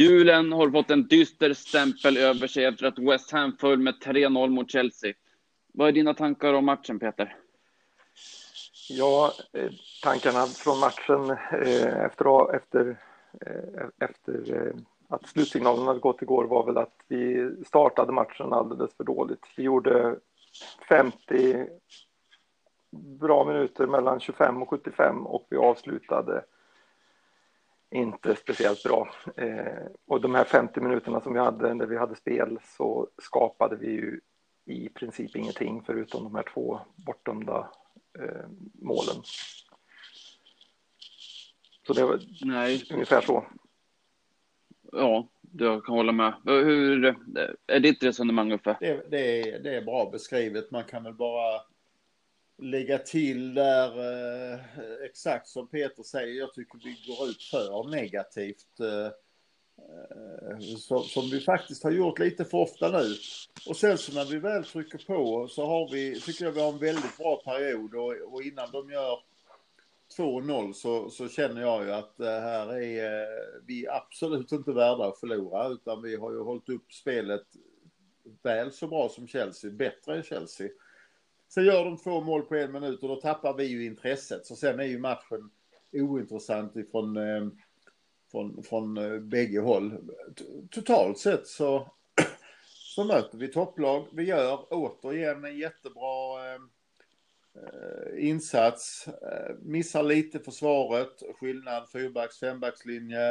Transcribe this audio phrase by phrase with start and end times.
[0.00, 4.48] Julen har fått en dyster stämpel över sig efter att West Ham föll med 3-0
[4.48, 5.12] mot Chelsea.
[5.72, 7.36] Vad är dina tankar om matchen, Peter?
[8.88, 9.70] Ja, eh,
[10.02, 12.96] tankarna från matchen eh, efter, efter,
[13.46, 14.72] eh, efter
[15.08, 19.46] att slutsignalen hade gått igår var väl att vi startade matchen alldeles för dåligt.
[19.56, 20.16] Vi gjorde
[20.88, 21.66] 50
[23.20, 26.44] bra minuter mellan 25 och 75 och vi avslutade
[27.90, 29.08] inte speciellt bra.
[29.36, 33.76] Eh, och de här 50 minuterna som vi hade när vi hade spel så skapade
[33.76, 34.20] vi ju
[34.64, 37.70] i princip ingenting förutom de här två bortdömda
[38.18, 39.22] eh, målen.
[41.86, 42.84] Så det var Nej.
[42.92, 43.44] ungefär så.
[44.92, 46.34] Ja, jag kan hålla med.
[46.44, 47.16] Hur
[47.66, 48.76] är ditt resonemang Uffe?
[48.80, 50.70] Det, det, är, det är bra beskrivet.
[50.70, 51.60] Man kan väl bara
[52.60, 53.98] lägga till där
[54.52, 54.60] eh,
[55.04, 56.38] exakt som Peter säger.
[56.38, 58.80] Jag tycker vi går ut för negativt.
[58.80, 59.10] Eh, eh
[61.02, 63.14] som vi faktiskt har gjort lite för ofta nu.
[63.68, 66.72] Och sen så när vi väl trycker på så har vi, tycker jag vi har
[66.72, 69.18] en väldigt bra period och, och innan de gör
[70.16, 74.72] 2-0 så, så känner jag ju att det här är eh, vi är absolut inte
[74.72, 77.46] värda att förlora utan vi har ju hållit upp spelet
[78.42, 80.68] väl så bra som Chelsea, bättre än Chelsea.
[81.54, 84.46] Sen gör de två mål på en minut och då tappar vi ju intresset.
[84.46, 85.50] Så sen är ju matchen
[85.92, 87.48] ointressant ifrån eh,
[88.30, 90.10] från, från eh, bägge håll.
[90.70, 91.92] Totalt sett så,
[92.94, 94.06] så möter vi topplag.
[94.12, 96.60] Vi gör återigen en jättebra eh,
[97.54, 99.08] eh insats.
[99.08, 103.28] Eh, missar lite försvaret, skillnad fyrbacks, fembackslinje.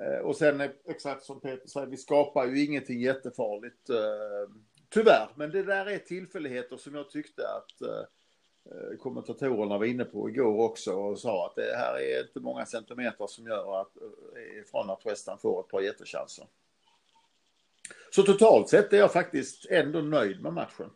[0.00, 4.54] Eh, och sen exakt som Peter säger, vi skapar ju ingenting jättefarligt eh,
[4.90, 8.04] Tyvärr, men det där är tillfälligheter som jag tyckte att eh,
[8.72, 12.66] eh, kommentatorerna var inne på igår också och sa att det här är inte många
[12.66, 16.46] centimeter som gör att, eh, från att West Ham får ett par jättechanser.
[18.10, 20.90] Så totalt sett är jag faktiskt ändå nöjd med matchen.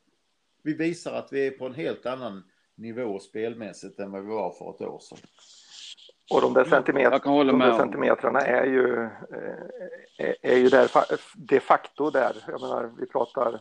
[0.63, 4.53] Vi visar att vi är på en helt annan nivå spelmässigt än vad vi var
[4.53, 5.19] för ett år sedan.
[6.31, 9.09] Och de där, centimeter, de där centimetrarna är ju,
[10.19, 10.91] är, är ju där
[11.35, 12.45] de facto där.
[12.47, 13.61] Jag menar, vi pratar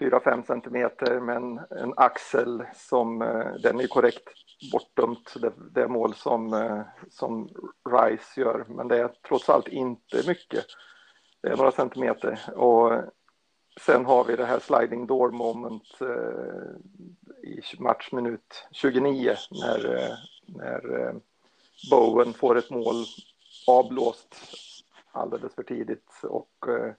[0.00, 4.28] 4-5 centimeter men en axel som, eh, den är korrekt
[4.72, 7.48] bortdömt, det, det mål som, eh, som
[7.90, 10.64] Rice gör, men det är trots allt inte mycket.
[11.42, 12.40] Det är några centimeter.
[12.56, 12.92] Och
[13.80, 20.14] sen har vi det här sliding door moment eh, i matchminut 29 när, eh,
[20.46, 21.14] när eh,
[21.90, 23.04] Bowen får ett mål
[23.66, 24.36] avblåst
[25.12, 26.20] alldeles för tidigt.
[26.22, 26.92] Och eh,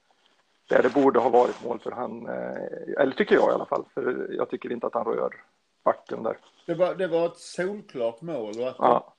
[0.71, 3.85] där det borde ha varit mål för han, eh, eller tycker jag i alla fall,
[3.93, 5.43] för jag tycker inte att han rör
[5.85, 6.37] backen där.
[6.65, 9.13] Det var, det var ett solklart mål och att ja.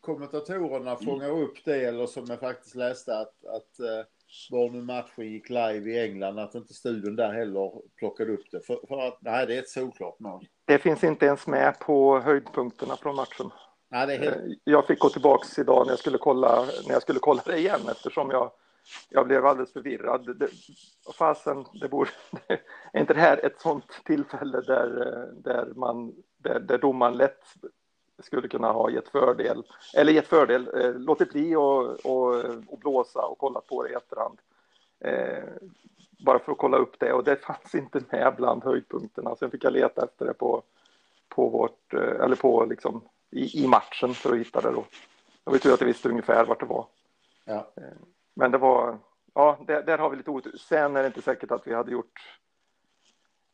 [0.00, 4.06] kommentatorerna fångar upp det eller som jag faktiskt läste att, att eh,
[4.50, 8.60] var nu matchen gick live i England, att inte studion där heller plockade upp det.
[8.60, 10.46] För, för att, nej, det är ett solklart mål.
[10.64, 13.50] Det finns inte ens med på höjdpunkterna från matchen.
[13.90, 14.36] Nej, det är helt...
[14.36, 17.58] Eh, jag fick gå tillbaks idag när jag skulle kolla, när jag skulle kolla det
[17.58, 18.50] igen eftersom jag
[19.08, 20.38] jag blev alldeles förvirrad.
[20.38, 20.48] Det,
[21.18, 22.10] fasen, det borde,
[22.92, 24.88] är inte det här ett sånt tillfälle där,
[25.32, 27.44] där, man, där, där domaren lätt
[28.22, 29.62] skulle kunna ha gett fördel,
[29.96, 33.94] eller gett fördel, eh, låtit bli och, och, och blåsa och kollat på det i
[33.94, 34.38] efterhand.
[35.00, 35.44] Eh,
[36.24, 39.36] bara för att kolla upp det och det fanns inte med bland höjdpunkterna.
[39.36, 40.62] Sen fick jag leta efter det på,
[41.28, 44.84] på vårt, eh, eller på liksom i, i matchen för att hitta det då.
[45.44, 46.86] Jag vet ju att jag visste ungefär vart det var.
[47.44, 47.66] Ja.
[48.38, 48.98] Men det var,
[49.34, 50.56] ja, där, där har vi lite otur.
[50.56, 52.38] Sen är det inte säkert att vi hade gjort,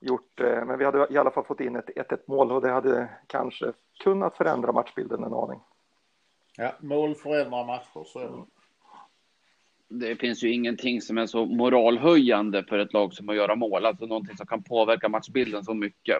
[0.00, 2.70] gjort eh, men vi hade i alla fall fått in ett 1-1 mål och det
[2.70, 3.72] hade kanske
[4.02, 5.60] kunnat förändra matchbilden en aning.
[6.56, 8.44] Ja, mål förändrar matcher, så är det.
[10.06, 13.86] Det finns ju ingenting som är så moralhöjande för ett lag som att göra mål,
[13.86, 16.18] alltså någonting som kan påverka matchbilden så mycket.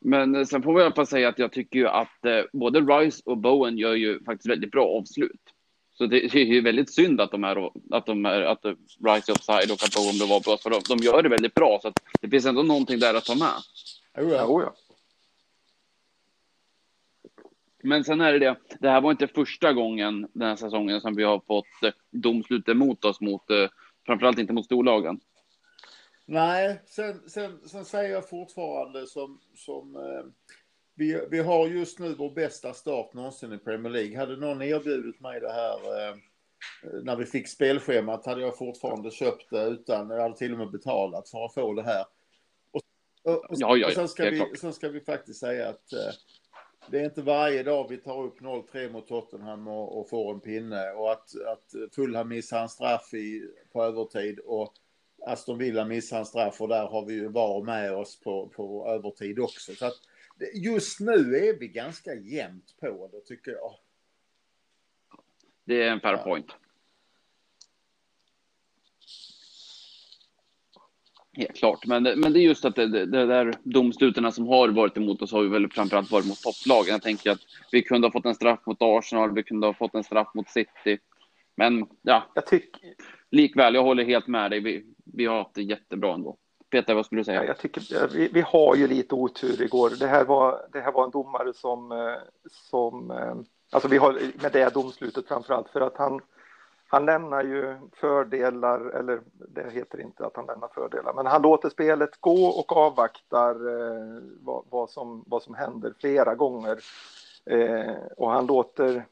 [0.00, 2.42] Men eh, sen får vi i alla fall säga att jag tycker ju att eh,
[2.52, 5.53] både Rice och Bowen gör ju faktiskt väldigt bra avslut.
[5.94, 8.64] Så det är ju väldigt synd att de är, att de är, att
[9.04, 11.88] Rice offside och att Bowen var bra, för de, de gör det väldigt bra, så
[11.88, 13.54] att det finns ändå någonting där att ta med.
[14.26, 14.62] Oh ja.
[14.62, 14.74] Ja.
[17.82, 21.14] Men sen är det det, det här var inte första gången den här säsongen som
[21.14, 23.68] vi har fått eh, domslut emot oss, mot, eh,
[24.06, 25.20] framförallt inte mot storlagen.
[26.26, 30.24] Nej, sen, sen, sen säger jag fortfarande som, som eh,
[30.94, 34.18] vi, vi har just nu vår bästa start någonsin i Premier League.
[34.18, 36.16] Hade någon erbjudit mig det här eh,
[37.02, 40.70] när vi fick spelschemat hade jag fortfarande köpt det utan, jag hade till och med
[40.70, 42.04] betalat för att få det här.
[42.70, 42.82] Och,
[43.22, 46.12] och, och, ja, ja, och sen, ska vi, sen ska vi faktiskt säga att eh,
[46.90, 50.40] det är inte varje dag vi tar upp 0-3 mot Tottenham och, och, får en
[50.40, 54.74] pinne och att, att Fulham missar en straff i, på övertid och
[55.26, 58.88] Aston Villa missar en straff och där har vi ju VAR med oss på, på
[58.88, 59.74] övertid också.
[59.74, 60.00] Så att
[60.54, 63.74] just nu är vi ganska jämnt på det tycker jag.
[65.64, 66.56] Det är en fair point.
[71.36, 74.68] Helt klart, men, men det är just att det, det, det där domsluten som har
[74.68, 76.92] varit emot oss har ju väl framförallt varit mot topplagen.
[76.92, 77.40] Jag tänker att
[77.72, 80.48] vi kunde ha fått en straff mot Arsenal, vi kunde ha fått en straff mot
[80.48, 80.98] City.
[81.56, 82.94] Men ja, jag tycker...
[83.30, 84.60] likväl, jag håller helt med dig.
[84.60, 86.38] Vi, vi har haft det jättebra ändå.
[86.74, 87.40] Peter, vad skulle du säga?
[87.40, 89.90] Ja, jag tycker, vi, vi har ju lite otur igår.
[89.98, 92.16] Det här var, det här var en domare som, eh,
[92.50, 93.34] som eh,
[93.72, 94.12] alltså vi har
[94.42, 96.20] med det domslutet framför allt för att han
[96.88, 101.68] han lämnar ju fördelar, eller det heter inte att han lämnar fördelar, men han låter
[101.68, 106.78] spelet gå och avvaktar eh, vad, vad, som, vad som händer flera gånger.
[107.50, 109.06] Eh, och han låter,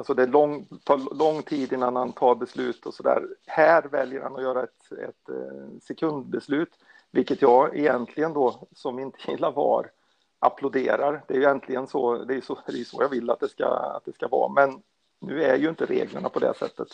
[0.00, 3.26] alltså det lång, tar lång tid innan han tar beslut och så där.
[3.46, 6.72] Här väljer han att göra ett, ett eh, sekundbeslut,
[7.10, 9.90] vilket jag egentligen då, som inte gillar VAR,
[10.38, 11.24] applåderar.
[11.26, 13.48] Det är ju egentligen så, det är så, det är så jag vill att det
[13.48, 14.48] ska, att det ska vara.
[14.48, 14.82] Men
[15.20, 16.88] nu är ju inte reglerna på det sättet.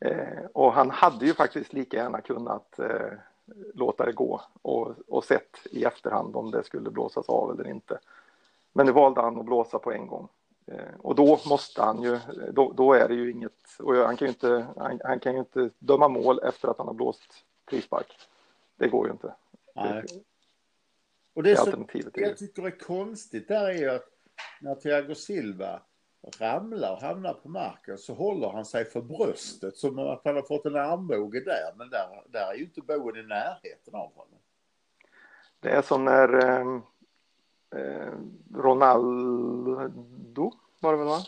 [0.00, 3.12] Eh, och han hade ju faktiskt lika gärna kunnat eh,
[3.74, 7.98] låta det gå och, och sett i efterhand om det skulle blåsas av eller inte.
[8.72, 10.28] Men nu valde han att blåsa på en gång.
[10.66, 12.18] Eh, och då måste han ju,
[12.52, 15.38] då, då, är det ju inget, och han kan ju inte, han, han, kan ju
[15.38, 18.18] inte döma mål efter att han har blåst frispark.
[18.76, 19.34] Det går ju inte.
[19.74, 20.04] Nej.
[21.34, 24.08] och det, det som jag tycker är konstigt där är ju att
[24.60, 25.80] när Thiago Silva
[26.38, 30.42] ramlar och hamnar på marken så håller han sig för bröstet som att han har
[30.42, 31.72] fått en armbåge där.
[31.76, 34.38] Men där, där är ju inte boen i närheten av honom.
[35.60, 36.80] Det är som när eh, eh
[38.54, 41.20] Ronaldo var det väl va?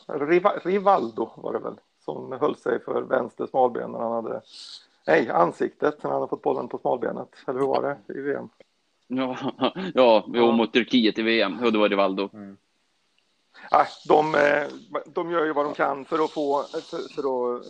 [0.64, 4.42] Rivaldo var det väl som höll sig för vänster smalben när han hade
[5.06, 7.28] Nej, ansiktet när han hade fått bollen på smalbenet.
[7.46, 8.48] Eller hur var det i VM?
[9.06, 9.36] Ja,
[9.94, 10.52] ja, ja.
[10.52, 11.58] mot Turkiet i VM.
[11.62, 12.28] Ja, det var Rivaldo.
[12.32, 12.56] Mm
[13.70, 14.66] ja, de, eh,
[15.06, 17.66] de gör ju vad de kan för att få, för, för, att,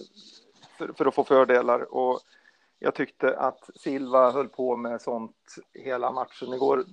[0.79, 1.95] för, för att få fördelar.
[1.95, 2.21] Och
[2.79, 5.37] jag tyckte att Silva höll på med sånt
[5.73, 6.85] hela matchen igår.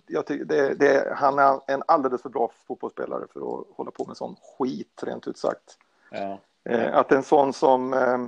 [0.46, 4.36] Det, det, han är en alldeles för bra fotbollsspelare för att hålla på med sån
[4.42, 5.78] skit, rent ut sagt.
[6.12, 6.40] Ja.
[6.64, 8.28] Eh, att en sån som, eh,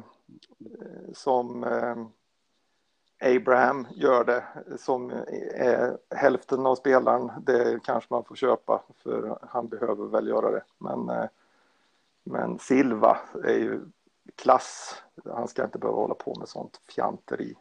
[1.13, 1.65] som
[3.23, 4.43] Abraham gör det
[4.77, 5.11] som
[5.55, 7.31] är hälften av spelaren.
[7.45, 10.63] Det kanske man får köpa för han behöver väl göra det.
[10.77, 11.25] Men, eh,
[12.23, 13.81] men Silva är ju
[14.35, 15.01] klass.
[15.25, 17.55] Han ska inte behöva hålla på med sånt fjanteri.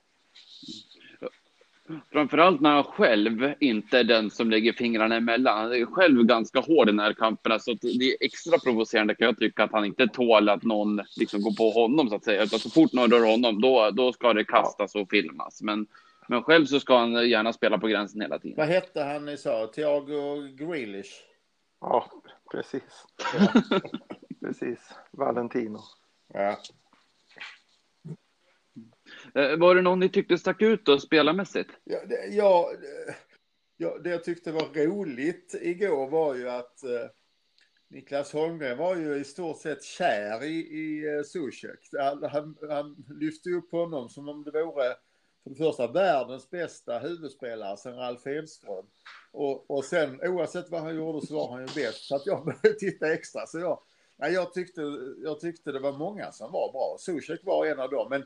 [2.13, 5.59] Framförallt när han själv inte är den som lägger fingrarna emellan.
[5.59, 7.61] Han är själv ganska hård i den här kampen.
[7.61, 11.43] Så det är extra provocerande kan jag tycka att han inte tål att någon liksom
[11.43, 12.43] går på honom så att säga.
[12.43, 15.63] Utan så fort någon rör honom då, då ska det kastas och filmas.
[15.63, 15.87] Men,
[16.29, 18.57] men själv så ska han gärna spela på gränsen hela tiden.
[18.57, 19.67] Vad hette han ni sa?
[19.67, 21.25] Thiago Grealish?
[21.81, 22.07] Ja,
[22.53, 23.07] precis.
[23.35, 23.63] Ja.
[24.41, 24.79] precis.
[25.11, 25.81] Valentino.
[26.33, 26.59] Ja.
[29.35, 31.71] Eh, var det någon ni tyckte stack ut då spelarmässigt?
[31.85, 32.73] Ja, det, ja,
[33.77, 37.07] ja, det jag tyckte var roligt igår var ju att eh,
[37.89, 41.89] Niklas Holmgren var ju i stort sett kär i, i uh, Zuzek.
[42.01, 44.95] Han, han, han lyfte upp honom som om det vore
[45.43, 48.87] för det första världens bästa huvudspelare sen Ralf Edström.
[49.33, 52.05] Och, och sen oavsett vad han gjorde så var han ju bäst.
[52.05, 53.47] Så att jag började titta extra.
[53.47, 53.83] Så jag,
[54.23, 54.81] nej, jag, tyckte,
[55.23, 56.97] jag tyckte det var många som var bra.
[56.99, 58.07] Zuzek var en av dem.
[58.11, 58.25] Men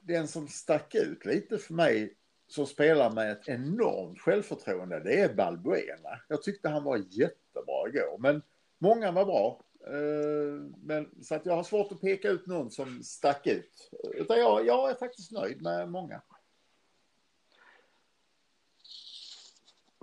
[0.00, 2.16] den som stack ut lite för mig
[2.48, 6.20] som spelar med ett enormt självförtroende, det är Balbuena.
[6.28, 8.42] Jag tyckte han var jättebra igår, men
[8.78, 9.60] många var bra.
[9.86, 13.90] Eh, men, så att jag har svårt att peka ut någon som stack ut.
[14.14, 16.22] Utan jag, jag är faktiskt nöjd med många.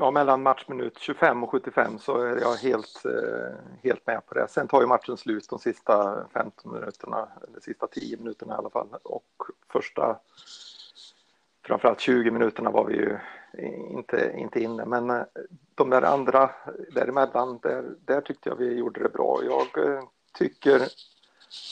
[0.01, 4.47] Ja, mellan matchminut 25 och 75 så är jag helt, eh, helt med på det.
[4.49, 8.69] Sen tar ju matchen slut de sista 15 minuterna, eller sista 10 minuterna i alla
[8.69, 8.87] fall.
[9.03, 10.19] Och första,
[11.65, 13.17] framförallt 20 minuterna var vi ju
[13.89, 14.85] inte, inte inne.
[14.85, 15.23] Men eh,
[15.75, 16.51] de där andra
[16.91, 19.39] däremellan, där, där tyckte jag vi gjorde det bra.
[19.43, 20.03] Jag eh,
[20.33, 20.81] tycker,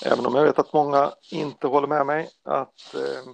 [0.06, 3.32] även om jag vet att många inte håller med mig, att eh,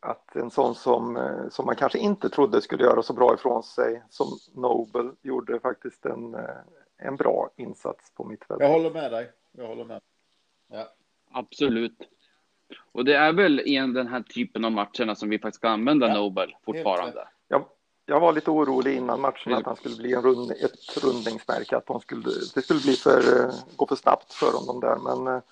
[0.00, 3.62] att en sån som, eh, som man kanske inte trodde skulle göra så bra ifrån
[3.62, 6.40] sig som Nobel gjorde faktiskt en, eh,
[6.98, 8.66] en bra insats på mittfältet.
[8.66, 9.30] Jag håller med dig.
[9.52, 10.00] Jag håller med.
[10.72, 10.88] Ja.
[11.30, 12.08] Absolut.
[12.92, 16.08] Och det är väl i den här typen av matcherna som vi faktiskt ska använda
[16.08, 16.14] ja.
[16.14, 17.28] Nobel fortfarande.
[17.48, 17.68] Ja,
[18.06, 21.86] jag var lite orolig innan matchen att han skulle bli en rund, ett rundningsmärke, att
[21.86, 22.24] de skulle,
[22.54, 24.96] det skulle bli för, eh, gå för snabbt för honom där.
[24.96, 25.42] Men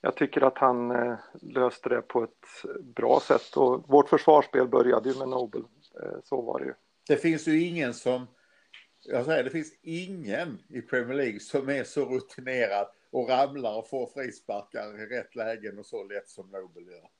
[0.00, 5.10] jag tycker att han eh, löste det på ett bra sätt och vårt försvarsspel började
[5.10, 5.64] ju med Nobel.
[6.24, 6.74] Så var det ju.
[7.08, 8.26] Det finns ju ingen som,
[9.04, 13.88] jag säger det finns ingen i Premier League som är så rutinerad och ramlar och
[13.88, 17.08] får frisparkar i rätt lägen och så lätt som Nobel gör.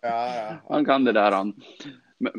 [0.00, 1.60] Ja, Han kan det där han.
[2.18, 2.32] Men,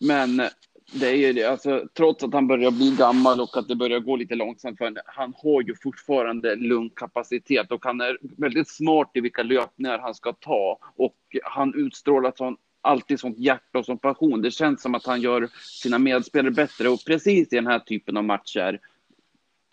[0.00, 0.48] men
[0.92, 4.00] det är ju det, alltså, trots att han börjar bli gammal och att det börjar
[4.00, 9.10] gå lite långsamt för honom, han har ju fortfarande lungkapacitet och han är väldigt smart
[9.14, 13.98] i vilka löpningar han ska ta och han utstrålar sån, alltid sånt hjärta och sån
[13.98, 14.42] passion.
[14.42, 15.48] Det känns som att han gör
[15.82, 18.80] sina medspelare bättre och precis i den här typen av matcher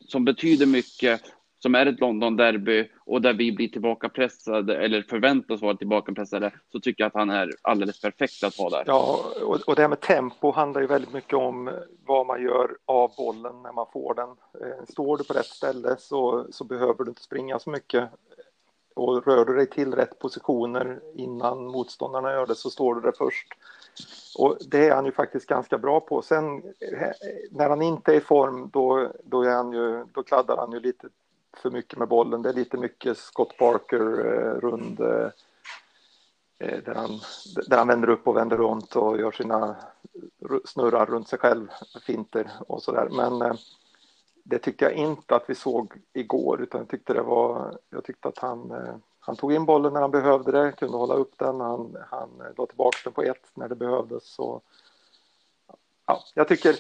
[0.08, 1.22] som betyder mycket
[1.60, 7.04] som är ett London-derby och där vi blir tillbakapressade eller förväntas vara tillbakapressade så tycker
[7.04, 8.84] jag att han är alldeles perfekt att ha där.
[8.88, 11.70] Ja, och, och det här med tempo handlar ju väldigt mycket om
[12.06, 14.30] vad man gör av bollen när man får den.
[14.30, 18.10] Eh, står du på rätt ställe så, så behöver du inte springa så mycket
[19.00, 23.13] och rör du dig till rätt positioner innan motståndarna gör det så står du där
[23.18, 23.48] först.
[24.38, 26.22] Och det är han ju faktiskt ganska bra på.
[26.22, 27.10] Sen eh,
[27.51, 30.80] när han inte är i form då, då, är han ju, då kladdar han ju
[30.80, 31.08] lite
[31.58, 32.41] för mycket med bollen.
[32.41, 35.29] Det är lite mycket Scott Parker eh, rund eh,
[36.60, 37.20] eh där, han,
[37.68, 39.75] där han vänder upp och vänder runt och gör sina
[40.65, 41.68] snurrar runt sig själv,
[42.06, 43.10] finter och sådär.
[43.12, 43.53] Men eh,
[44.50, 48.27] det tyckte jag inte att vi såg igår utan jag tyckte det var, jag tyckte
[48.27, 51.60] att han, eh, han tog in bollen när han behövde det, kunde hålla upp den,
[51.62, 54.24] han, han eh, la tillbaka den på ett när det behövdes.
[54.24, 54.62] Så,
[56.06, 56.75] ja, jag, tycker,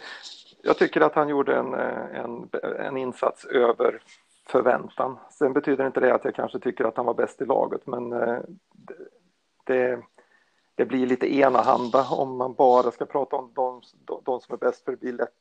[0.61, 2.49] jag tycker att han gjorde en, eh, en,
[2.79, 4.01] en insats över
[4.49, 5.17] förväntan.
[5.31, 8.13] Sen betyder inte det att jag kanske tycker att han var bäst i laget, men
[8.13, 8.39] eh,
[9.65, 10.01] det,
[10.75, 13.81] det blir lite enahanda om man bara ska prata om de,
[14.23, 15.39] de som är bäst, för det blir lätt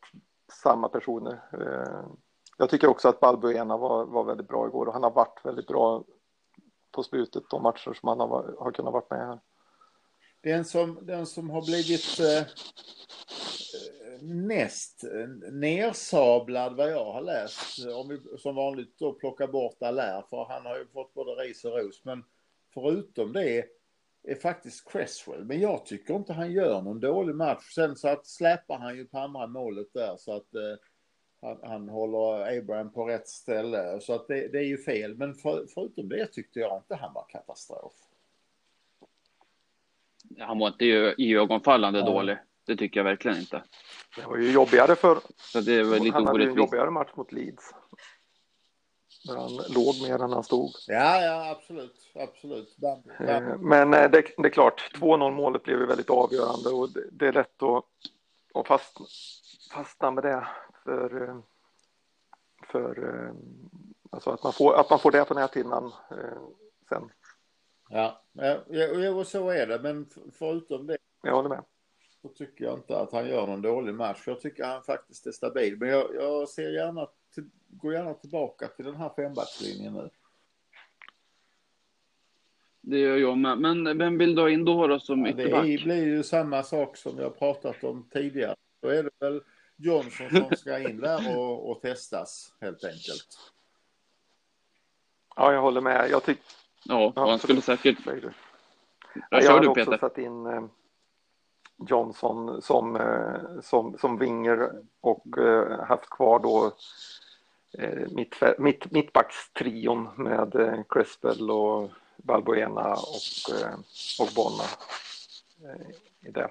[0.53, 1.41] samma personer.
[1.53, 2.07] Eh,
[2.59, 5.67] jag tycker också att Balbuena var, var väldigt bra igår och han har varit väldigt
[5.67, 6.05] bra
[6.93, 9.41] på slutet, de matcher som han har, har kunnat vara med här.
[10.43, 12.47] Den som, den som har blivit eh,
[14.23, 15.05] näst
[15.53, 17.87] nersablad vad jag har läst.
[17.87, 21.65] Om vi som vanligt då plockar bort Allaire för han har ju fått både ris
[21.65, 22.05] och ros.
[22.05, 22.25] Men
[22.75, 23.65] förutom det
[24.23, 25.45] är faktiskt Cresswell.
[25.45, 27.75] Men jag tycker inte han gör någon dålig match.
[27.75, 30.77] Sen så att släpar han ju på andra målet där så att eh,
[31.41, 34.01] han, han, håller Abraham på rätt ställe.
[34.01, 35.17] Så att det, det är ju fel.
[35.17, 37.93] Men för, förutom det tyckte jag inte han var katastrof.
[40.39, 40.85] Han var inte
[41.23, 42.07] i ögonfallande ja.
[42.07, 42.37] dålig.
[42.69, 43.63] Det tycker jag verkligen inte.
[44.17, 45.19] Det var ju jobbigare för...
[45.37, 47.75] Så det var lite han hade en jobbigare match mot Leeds.
[49.25, 50.71] Där han låg mer än han stod.
[50.87, 52.11] Ja, ja, absolut.
[52.15, 52.77] absolut.
[53.21, 57.09] Eh, men eh, det, det är klart, 2-0 målet blev ju väldigt avgörande och det,
[57.11, 57.85] det är lätt att,
[58.55, 59.07] att fastna,
[59.73, 60.47] fastna med det.
[60.85, 61.37] För, eh,
[62.71, 63.33] för
[64.11, 65.93] alltså att, man får, att man får det på näthinnan
[66.89, 67.11] sen.
[67.89, 69.79] Ja, ja, så är det.
[69.83, 70.07] Men
[70.39, 70.99] förutom det.
[71.23, 71.65] Jag håller med
[72.23, 74.23] så tycker jag inte att han gör någon dålig match.
[74.27, 75.77] Jag tycker han faktiskt är stabil.
[75.79, 80.11] Men jag, jag ser gärna, till, går gärna tillbaka till den här fembackslinjen nu.
[82.81, 83.59] Det gör jag med.
[83.59, 85.67] Men vem vill du ha in då, då som ja, ytterback?
[85.67, 88.57] Det blir ju samma sak som har pratat om tidigare.
[88.81, 89.43] Då är det väl
[89.77, 93.53] Johnson som ska in där och, och testas helt enkelt.
[95.37, 96.11] Ja, jag håller med.
[96.11, 96.45] Jag tycker...
[96.85, 97.99] Ja, han skulle säkert...
[99.31, 100.65] Jag, jag har också satt in eh,
[101.87, 104.71] Johnson som, eh, som, som vinger
[105.01, 106.73] och eh, haft kvar då
[107.79, 113.55] eh, mitt, mitt, mittbackstrion med Crespel och Balbuena och,
[114.21, 114.65] och Bonna
[116.21, 116.51] i det.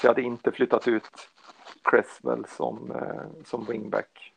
[0.00, 1.28] Så jag hade inte flyttat ut
[1.82, 2.92] Cresswell som,
[3.44, 4.27] som wingback.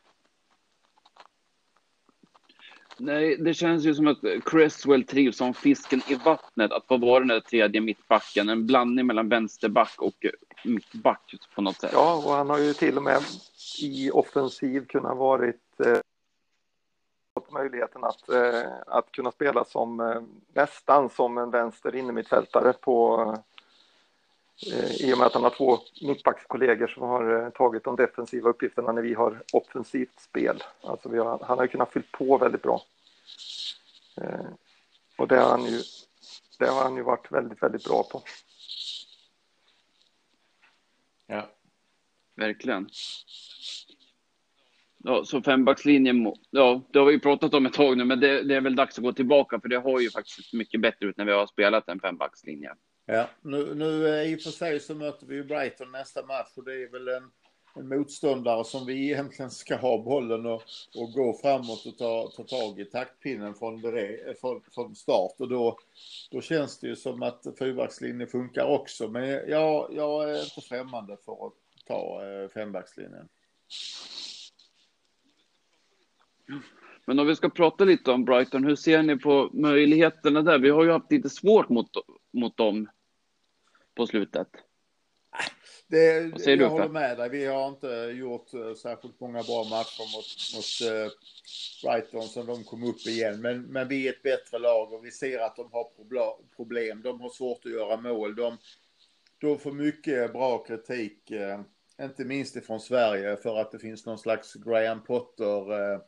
[3.04, 6.72] Nej, det känns ju som att Cresswell trivs som fisken i vattnet.
[6.72, 8.48] Att få vara den där tredje mittbacken.
[8.48, 10.26] En blandning mellan vänsterback och
[10.64, 11.90] mittback på något sätt.
[11.92, 13.20] Ja, och han har ju till och med
[13.82, 15.98] i offensiv kunnat varit eh,
[17.34, 23.22] fått möjligheten att, eh, att kunna spela som eh, nästan som en vänster innermittfältare på
[23.22, 23.40] eh,
[25.00, 28.92] i och med att han har två mittbackskollegor som har eh, tagit de defensiva uppgifterna
[28.92, 30.62] när vi har offensivt spel.
[30.80, 32.82] Alltså har, han har kunnat fylla på väldigt bra.
[34.20, 34.46] Eh,
[35.16, 35.82] och det har, han ju,
[36.58, 38.22] det har han ju varit väldigt, väldigt bra på.
[41.26, 41.50] Ja,
[42.36, 42.88] verkligen.
[45.04, 48.54] Ja, så fembackslinjen, ja, det har vi pratat om ett tag nu, men det, det,
[48.54, 51.24] är väl dags att gå tillbaka, för det har ju faktiskt mycket bättre ut när
[51.24, 52.74] vi har spelat en fembackslinje.
[53.06, 56.52] Ja, nu, nu eh, i och för sig så möter vi ju Brighton nästa match
[56.56, 57.30] och det är väl en
[57.74, 60.62] en motståndare som vi egentligen ska ha bollen och,
[60.96, 65.32] och gå framåt och ta, ta tag i taktpinnen från, eh, från, från start.
[65.38, 65.78] Och då,
[66.30, 69.08] då känns det ju som att fyrbackslinjen funkar också.
[69.08, 71.52] Men jag, jag är inte främmande för att
[71.86, 73.28] ta eh, fembackslinjen.
[77.06, 80.58] Men om vi ska prata lite om Brighton, hur ser ni på möjligheterna där?
[80.58, 81.90] Vi har ju haft lite svårt mot,
[82.32, 82.88] mot dem
[83.94, 84.48] på slutet.
[85.86, 87.28] Det, jag du, håller med dig.
[87.28, 91.12] Vi har inte gjort uh, särskilt många bra matcher mot, mot uh,
[91.82, 93.40] Brighton som de kom upp igen.
[93.40, 95.86] Men, men vi är ett bättre lag och vi ser att de har
[96.56, 97.02] problem.
[97.02, 98.34] De har svårt att göra mål.
[98.34, 98.58] De,
[99.38, 101.60] de får mycket bra kritik, uh,
[102.06, 106.00] inte minst ifrån Sverige, för att det finns någon slags Graham Potter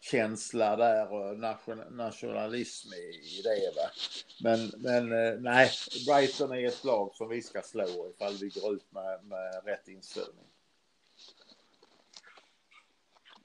[0.00, 3.76] känsla där och nation, nationalism i, i det.
[3.76, 3.90] Va?
[4.42, 5.70] Men, men eh, nej,
[6.06, 9.88] Brighton är ett lag som vi ska slå ifall vi går ut med, med rätt
[9.88, 10.44] inställning.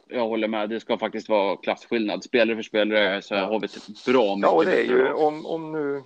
[0.08, 0.70] Jag håller med.
[0.70, 2.24] Det ska faktiskt vara klassskillnad.
[2.24, 4.50] Spelare för spelare så har vi ett bra mycket.
[4.50, 6.04] Ja, och det är ju om, om nu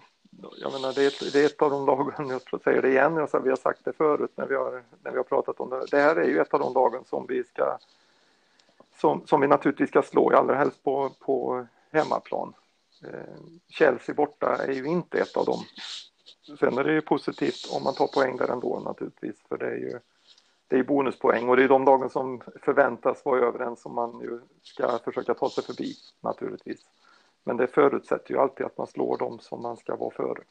[0.57, 3.15] jag menar, det är, ett, det är ett av de lagen, jag säger det igen,
[3.15, 5.85] jag, vi har sagt det förut när vi har, när vi har pratat om det.
[5.91, 7.77] Det här är ju ett av de lagen som vi ska
[9.01, 12.53] som, som vi naturligtvis ska slå, allra helst på, på hemmaplan.
[13.03, 15.59] Eh, Chelsea borta är ju inte ett av dem.
[16.59, 19.77] Sen är det ju positivt om man tar poäng där ändå naturligtvis, för det är
[19.77, 19.99] ju
[20.67, 24.41] det är bonuspoäng och det är de lagen som förväntas vara överens som man ju
[24.61, 26.85] ska försöka ta sig förbi naturligtvis.
[27.43, 30.41] Men det förutsätter ju alltid att man slår dem som man ska vara före.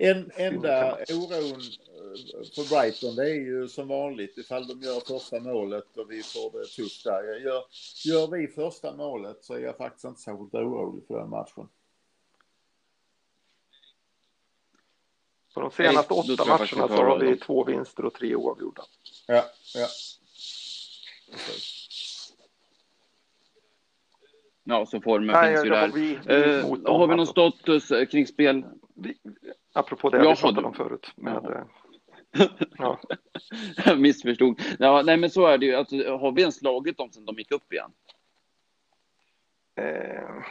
[0.00, 5.40] En enda oron eh, för Brighton det är ju som vanligt ifall de gör första
[5.40, 7.40] målet och vi får det tufft där.
[7.44, 7.64] Gör,
[8.04, 11.68] gör vi första målet så är jag faktiskt inte särskilt orolig för den matchen.
[15.54, 18.82] På de senaste Nej, åtta matcherna så har vi två vinster och tre oavgjorda.
[19.26, 19.86] Ja, ja.
[24.64, 25.88] Ja, så formen Nej, finns ju där.
[25.88, 27.32] Vi, vi eh, har vi någon alltså.
[27.32, 28.64] status eh, kring spel?
[28.94, 29.16] Vi,
[29.72, 31.12] Apropå det Jaha, vi pratade om förut.
[31.16, 31.66] Med,
[32.78, 33.00] ja.
[33.84, 34.60] Jag missförstod.
[34.78, 35.74] Ja, nej, men så är det ju.
[35.74, 37.90] Alltså, har vi ens slagit dem sedan de gick upp igen?
[39.76, 40.44] Eh,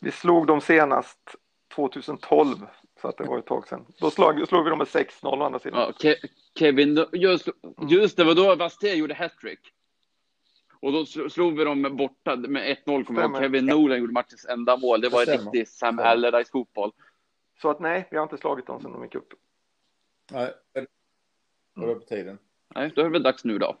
[0.00, 1.36] vi slog dem senast
[1.74, 2.56] 2012,
[3.00, 3.86] så att det var ett tag sedan.
[4.00, 5.80] Då slog, slog vi dem med 6-0 å andra sidan.
[5.80, 6.16] Ja, Ke
[6.58, 7.48] Kevin, just,
[7.90, 9.60] just det, var då Vasté gjorde hattrick.
[10.80, 14.76] Och då slog vi dem borta med 1-0, kommer jag Kevin Nolan gjorde matchens enda
[14.76, 15.00] mål.
[15.00, 16.92] Det var det riktigt Sam Allardyce fotboll.
[17.62, 19.34] Så att nej, vi har inte slagit dem sedan de gick upp.
[20.32, 22.38] Nej, det var på tiden.
[22.74, 23.76] Nej, då är det väl dags nu då.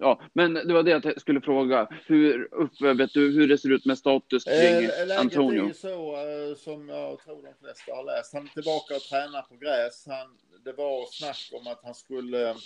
[0.00, 1.88] Ja, men det var det jag skulle fråga.
[2.06, 5.62] Hur, upp, vet du, hur det ser ut med status kring äh, Antonio?
[5.62, 8.34] Läget är ju så äh, som jag tror de flesta har läst.
[8.34, 10.06] Han är tillbaka och tränar på gräs.
[10.06, 12.56] Han, det var snack om att han skulle äh,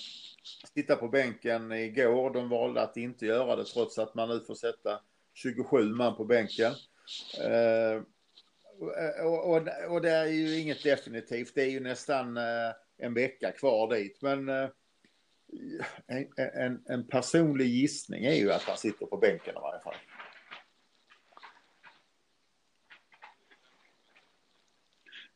[0.75, 2.31] sitta på bänken igår.
[2.31, 5.01] De valde att inte göra det trots att man nu får sätta
[5.35, 6.73] 27 man på bänken.
[7.41, 8.03] Äh,
[9.25, 11.55] och, och, och, det är ju inget definitivt.
[11.55, 14.23] Det är ju nästan eh, en vecka kvar dit.
[14.23, 14.69] Men eh,
[16.07, 19.95] en, en, en, personlig gissning är ju att han sitter på bänken i varje fall.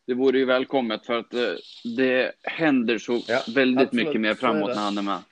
[0.06, 1.54] Det vore ju välkommet för att eh,
[1.96, 4.06] det händer så ja, väldigt absolut.
[4.06, 5.22] mycket mer framåt när han är med.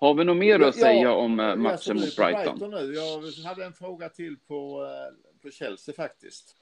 [0.00, 2.58] Har vi något mer att säga ja, om eh, matchen mot Brighton?
[2.58, 2.94] Brighton nu.
[2.94, 6.56] Jag hade en fråga till på, eh, på Chelsea faktiskt.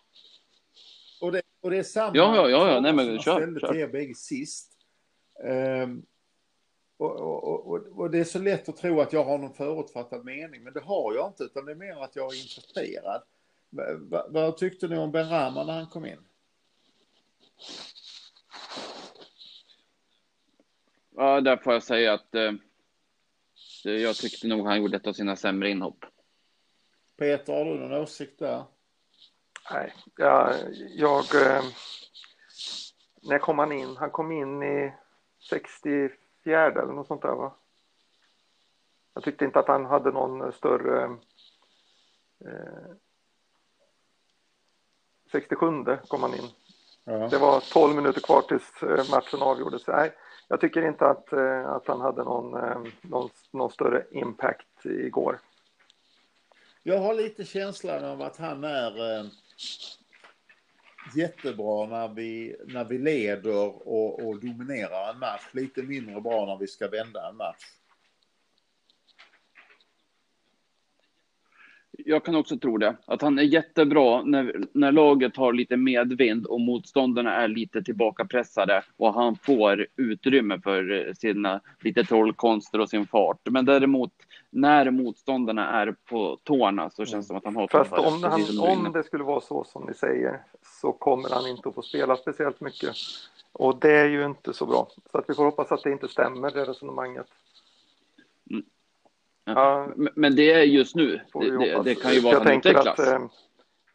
[1.20, 2.80] Och det, och det är samma ja, ja, ja, ja.
[2.80, 3.72] Nej, men, kör, ställde kör.
[3.72, 4.72] till er bägge sist.
[5.44, 6.06] Um,
[6.96, 10.24] och, och, och, och, det är så lätt att tro att jag har någon förutfattad
[10.24, 13.22] mening, men det har jag inte, utan det är mer att jag är intresserad.
[13.98, 16.18] vad, vad tyckte ni om Ben Rama när han kom in?
[21.16, 22.52] Ja, där får jag säga att eh,
[23.82, 26.04] jag tyckte nog han gjorde ett av sina sämre inhopp.
[27.16, 28.64] Peter, har du någon åsikt där?
[29.70, 30.54] Nej, jag,
[30.94, 31.64] jag eh,
[33.22, 33.96] när kom han in?
[33.96, 34.94] Han kom in i
[35.50, 36.12] 64
[36.66, 37.54] eller något sånt där va?
[39.14, 41.04] Jag tyckte inte att han hade någon större
[42.44, 42.94] eh,
[45.32, 45.66] 67
[46.08, 46.48] kom han in.
[47.04, 47.28] Ja.
[47.28, 49.86] Det var 12 minuter kvar tills eh, matchen avgjordes.
[49.86, 50.12] Nej,
[50.48, 52.50] jag tycker inte att, eh, att han hade någon,
[53.00, 55.38] någon, någon större impact igår.
[56.82, 59.20] Jag har lite känslan av att han är
[61.14, 65.42] jättebra när vi, när vi leder och, och dominerar en match.
[65.52, 67.64] Lite mindre bra när vi ska vända en match.
[71.98, 72.96] Jag kan också tro det.
[73.06, 78.82] Att han är jättebra när, när laget har lite medvind och motståndarna är lite tillbakapressade
[78.96, 83.40] och han får utrymme för sina lite trollkonster och sin fart.
[83.50, 84.12] Men däremot
[84.56, 88.58] när motståndarna är på tårna så känns det som att han har Fast om, han,
[88.58, 90.42] om det skulle vara så som ni säger
[90.80, 92.96] så kommer han inte att få spela speciellt mycket.
[93.52, 94.88] Och det är ju inte så bra.
[95.12, 97.26] Så att vi får hoppas att det inte stämmer, det resonemanget.
[98.50, 98.64] Mm.
[99.44, 99.88] Ja.
[100.14, 101.20] Men det är just nu.
[101.32, 102.86] Det, det, det, kan ju vara att han utvecklas.
[102.86, 103.26] Att, eh,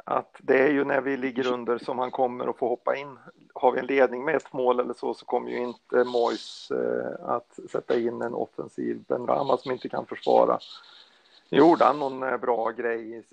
[0.03, 3.19] att det är ju när vi ligger under som han kommer att få hoppa in.
[3.53, 7.29] Har vi en ledning med ett mål eller så så kommer ju inte Mois eh,
[7.29, 10.59] att sätta in en offensiv Ben Rama som inte kan försvara.
[11.49, 13.23] Nu gjorde han någon eh, bra grej,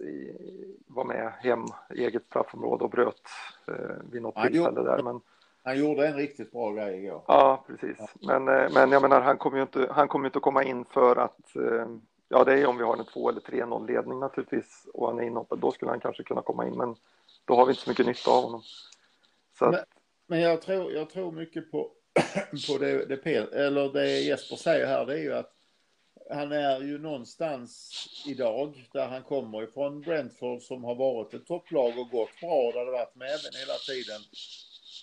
[0.86, 3.22] var med hem, eget straffområde och bröt
[3.68, 3.74] eh,
[4.10, 5.02] vid något tillfälle där.
[5.02, 5.20] Men,
[5.62, 7.22] han gjorde en riktigt bra grej igår.
[7.26, 7.96] Ja, precis.
[7.98, 8.08] Ja.
[8.20, 11.16] Men, men jag menar, han kommer ju inte, han kommer inte att komma in för
[11.16, 11.56] att
[12.28, 15.22] Ja, det är om vi har en 2 eller 3-0 ledning naturligtvis och han är
[15.22, 15.58] inhoppad.
[15.58, 16.96] Då skulle han kanske kunna komma in, men
[17.44, 18.62] då har vi inte så mycket nytta av honom.
[19.58, 19.80] Så men,
[20.26, 21.90] men jag, tror, jag tror mycket på,
[22.68, 25.06] på det, det, eller det Jesper säger här.
[25.06, 25.54] Det är ju att
[26.30, 27.92] han är ju någonstans
[28.26, 32.72] idag där han kommer ifrån Brentford som har varit ett topplag och gått bra.
[32.72, 34.20] Där det varit med även hela tiden.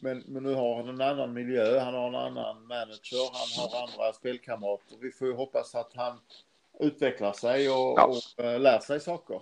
[0.01, 3.81] Men, men nu har han en annan miljö, han har en annan manager, han har
[3.81, 4.97] andra spelkamrater.
[5.01, 6.19] Vi får ju hoppas att han
[6.79, 8.05] utvecklar sig och, ja.
[8.05, 9.41] och äh, lär sig saker.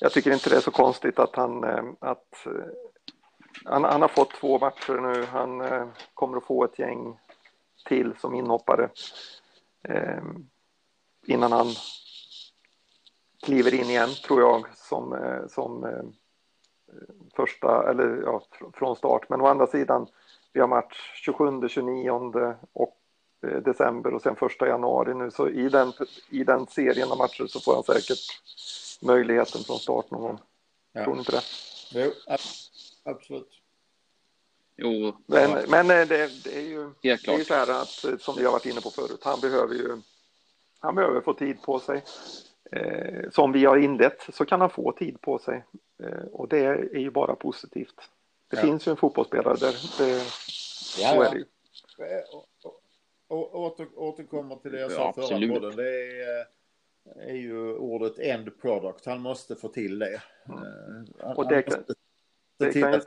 [0.00, 2.52] Jag tycker inte det är så konstigt att han, äh, att, äh,
[3.64, 5.24] han, han, har fått två matcher nu.
[5.24, 5.62] Han
[6.14, 7.18] kommer att få ett gäng
[7.88, 8.90] till som inhoppare
[11.26, 11.66] innan han
[13.42, 15.16] kliver in igen, tror jag, som,
[15.48, 15.86] som
[17.36, 18.42] första, eller ja,
[18.74, 19.28] från start.
[19.28, 20.06] Men å andra sidan,
[20.52, 22.10] vi har match 27, 29
[22.72, 23.01] och Eh,
[23.42, 25.30] december och sen första januari nu.
[25.30, 25.92] Så i den,
[26.30, 28.18] i den serien av matcher så får han säkert
[29.02, 30.38] möjligheten från start någon gång.
[30.92, 31.04] Ja.
[31.04, 31.42] Tror ni inte det?
[31.90, 32.12] Jo,
[33.04, 33.62] absolut.
[34.76, 35.16] Jo.
[35.26, 38.44] Men, men eh, det, det är ju det är så här att, eh, som vi
[38.44, 40.00] har varit inne på förut, han behöver ju
[40.78, 42.04] han behöver få tid på sig.
[42.72, 45.64] Eh, som vi har inlett så kan han få tid på sig
[46.02, 48.00] eh, och det är ju bara positivt.
[48.48, 48.62] Det ja.
[48.62, 50.22] finns ju en fotbollsspelare där, det,
[50.98, 51.44] ja, så är det ju
[53.32, 55.76] åter, återkommer till det jag sa ja, förra podden.
[55.76, 56.46] Det är, eh,
[57.28, 59.06] är ju ordet end product.
[59.06, 60.22] Han måste få till det.
[60.48, 61.06] Mm.
[61.20, 61.84] Han, och det kan,
[62.62, 63.06] se till att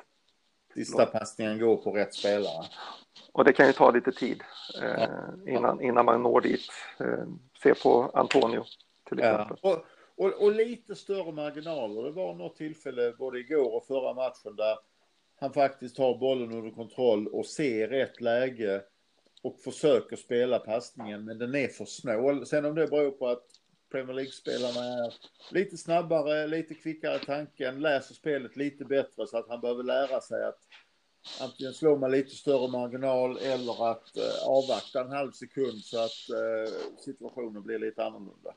[0.74, 2.66] sista passningen går på rätt spelare.
[3.32, 4.44] Och det kan ju ta lite tid
[4.84, 5.10] eh,
[5.48, 6.72] innan, innan man når dit.
[7.00, 7.28] Eh,
[7.64, 8.64] se på Antonio
[9.10, 9.58] till exempel.
[9.62, 9.70] Ja.
[9.72, 9.86] Och,
[10.26, 12.04] och, och, lite större marginaler.
[12.04, 14.78] Det var något tillfälle både igår och förra matchen där
[15.40, 18.82] han faktiskt har bollen under kontroll och ser rätt läge
[19.46, 22.46] och försöker spela passningen men den är för snål.
[22.46, 23.46] Sen om det beror på att
[23.92, 25.14] Premier League-spelarna är
[25.52, 30.22] lite snabbare, lite kvickare i tanken, läser spelet lite bättre så att han behöver lära
[30.22, 30.60] sig att
[31.42, 36.30] antingen slå med lite större marginal eller att eh, avvakta en halv sekund så att
[36.30, 38.54] eh, situationen blir lite annorlunda.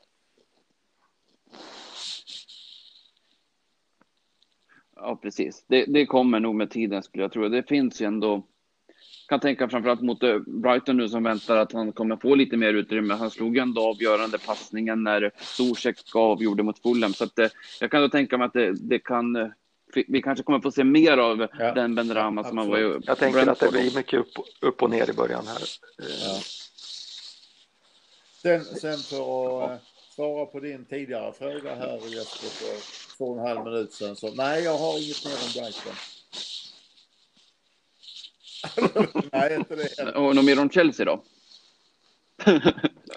[4.95, 5.65] Ja, precis.
[5.67, 7.49] Det, det kommer nog med tiden skulle jag tro.
[7.49, 8.43] Det finns ju ändå
[9.29, 12.73] kan tänka framförallt mot eh, Brighton nu som väntar att han kommer få lite mer
[12.73, 13.13] utrymme.
[13.13, 17.13] Han slog ju ändå avgörande passningen när Zuzek avgjorde mot Fulham.
[17.13, 17.47] Så att, eh,
[17.79, 19.47] jag kan då tänka mig att det, det kan eh,
[20.07, 22.99] vi kanske kommer få se mer av ja, den Ben Rama som han var ju.
[23.03, 25.61] Jag tänker att det blir mycket upp, upp och ner i början här.
[25.97, 26.39] Ja.
[28.41, 29.81] Sen, sen för att
[30.15, 34.15] svara på din tidigare fråga här Jesper för två och en halv minut sedan.
[34.15, 35.93] Så nej, jag har inget mer om Brighton.
[39.31, 40.11] Nej, inte det.
[40.15, 41.23] Och något mer om Chelsea då?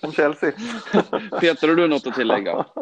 [0.02, 0.52] om Chelsea?
[1.40, 2.66] Peter, har du något att tillägga?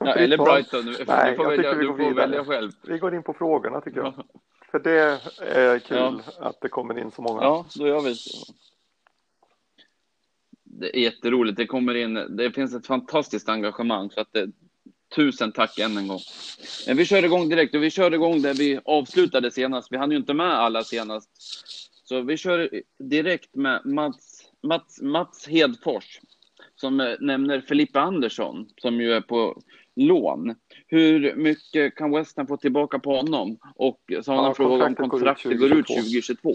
[0.00, 0.84] Ja, eller Brighton.
[0.84, 2.72] Du, Nej, får, välja, du får välja själv.
[2.82, 4.14] Vi går in på frågorna tycker jag.
[4.70, 6.46] För det är kul ja.
[6.48, 7.42] att det kommer in så många.
[7.42, 8.52] Ja, då gör vi så.
[10.64, 11.56] Det är jätteroligt.
[11.56, 12.14] Det kommer in.
[12.36, 14.50] Det finns ett fantastiskt engagemang så att det,
[15.16, 16.20] Tusen tack än en gång.
[16.86, 19.92] Men vi kör igång direkt och vi kör igång där vi avslutade senast.
[19.92, 21.30] Vi hann ju inte med alla senast.
[22.04, 26.20] Så vi kör direkt med Mats, Mats, Mats Hedfors
[26.80, 29.62] som eh, nämner Filippa Andersson som ju är på
[29.96, 30.54] lån.
[30.86, 33.58] Hur mycket kan West Ham få tillbaka på honom?
[33.74, 36.50] Och så har han ja, fråga om kontraktet går ut 2022.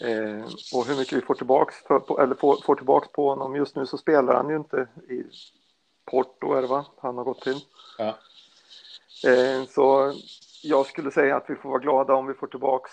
[0.00, 3.56] Eh, och hur mycket vi får tillbaka, för, eller får, får tillbaka på honom.
[3.56, 5.22] Just nu så spelar han ju inte i
[6.04, 6.84] Porto är det va?
[6.98, 7.60] Han har gått till.
[7.98, 8.18] Ja.
[9.30, 10.12] Eh, så
[10.62, 12.92] jag skulle säga att vi får vara glada om vi får tillbaks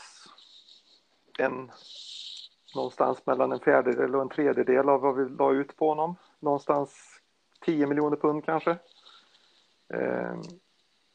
[1.40, 1.72] en
[2.76, 6.16] någonstans mellan en fjärdedel och en tredjedel av vad vi la ut på honom.
[6.40, 7.20] Någonstans
[7.66, 8.72] 10 miljoner pund kanske.
[9.94, 10.36] Eh,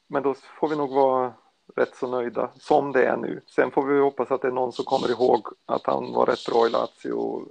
[0.06, 1.34] men då får vi nog vara
[1.76, 3.40] rätt så nöjda som det är nu.
[3.46, 6.46] Sen får vi hoppas att det är någon som kommer ihåg att han var rätt
[6.46, 7.48] bra i Lazio,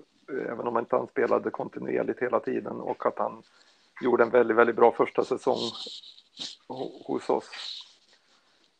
[0.47, 3.43] även om inte han spelade kontinuerligt hela tiden och att han
[4.03, 5.59] gjorde en väldigt, väldigt bra första säsong
[7.07, 7.49] hos oss.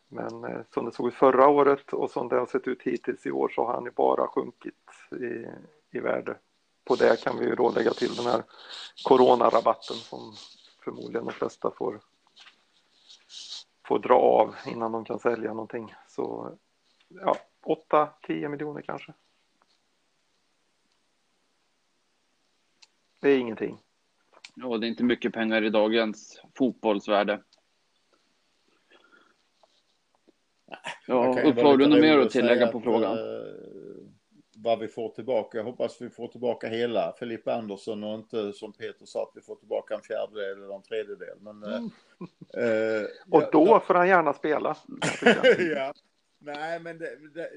[0.08, 3.26] Men eh, som det såg ut förra året och som det har sett ut hittills
[3.26, 4.74] i år så har han ju bara sjunkit
[5.12, 5.46] i,
[5.98, 6.38] i värde.
[6.86, 8.44] På det kan vi ju då lägga till den här
[9.04, 10.34] coronarabatten som
[10.84, 12.00] förmodligen de flesta får,
[13.88, 15.96] får dra av innan de kan sälja någonting.
[16.08, 16.58] Så
[17.08, 17.38] ja,
[18.26, 19.14] 8-10 miljoner kanske.
[23.20, 23.80] Det är ingenting.
[24.56, 27.42] Ja, det är inte mycket pengar i dagens fotbollsvärde.
[31.08, 33.18] Ja, Ulf, har du något mer att tillägga på frågan?
[33.18, 33.44] uh,
[34.56, 35.58] vad vi får tillbaka.
[35.58, 39.42] Jag hoppas vi får tillbaka hela Filip Andersson och inte som Peter sa att vi
[39.42, 41.38] får tillbaka en fjärdedel eller en tredjedel.
[41.40, 41.84] Men, mm.
[41.84, 44.78] uh, och då ja, får han gärna spela.
[45.76, 45.94] ja.
[46.40, 47.50] Nej, men det, det,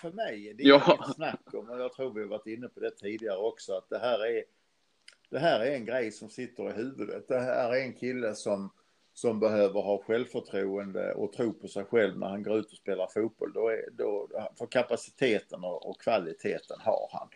[0.00, 0.98] för mig, det är ja.
[0.98, 3.88] inget snack om, och jag tror vi har varit inne på det tidigare också, att
[3.88, 4.44] det här är
[5.34, 7.28] det här är en grej som sitter i huvudet.
[7.28, 8.70] Det här är en kille som,
[9.14, 13.06] som behöver ha självförtroende och tro på sig själv när han går ut och spelar
[13.06, 13.52] fotboll.
[13.52, 17.28] Då är, då, för kapaciteten och, och kvaliteten har han.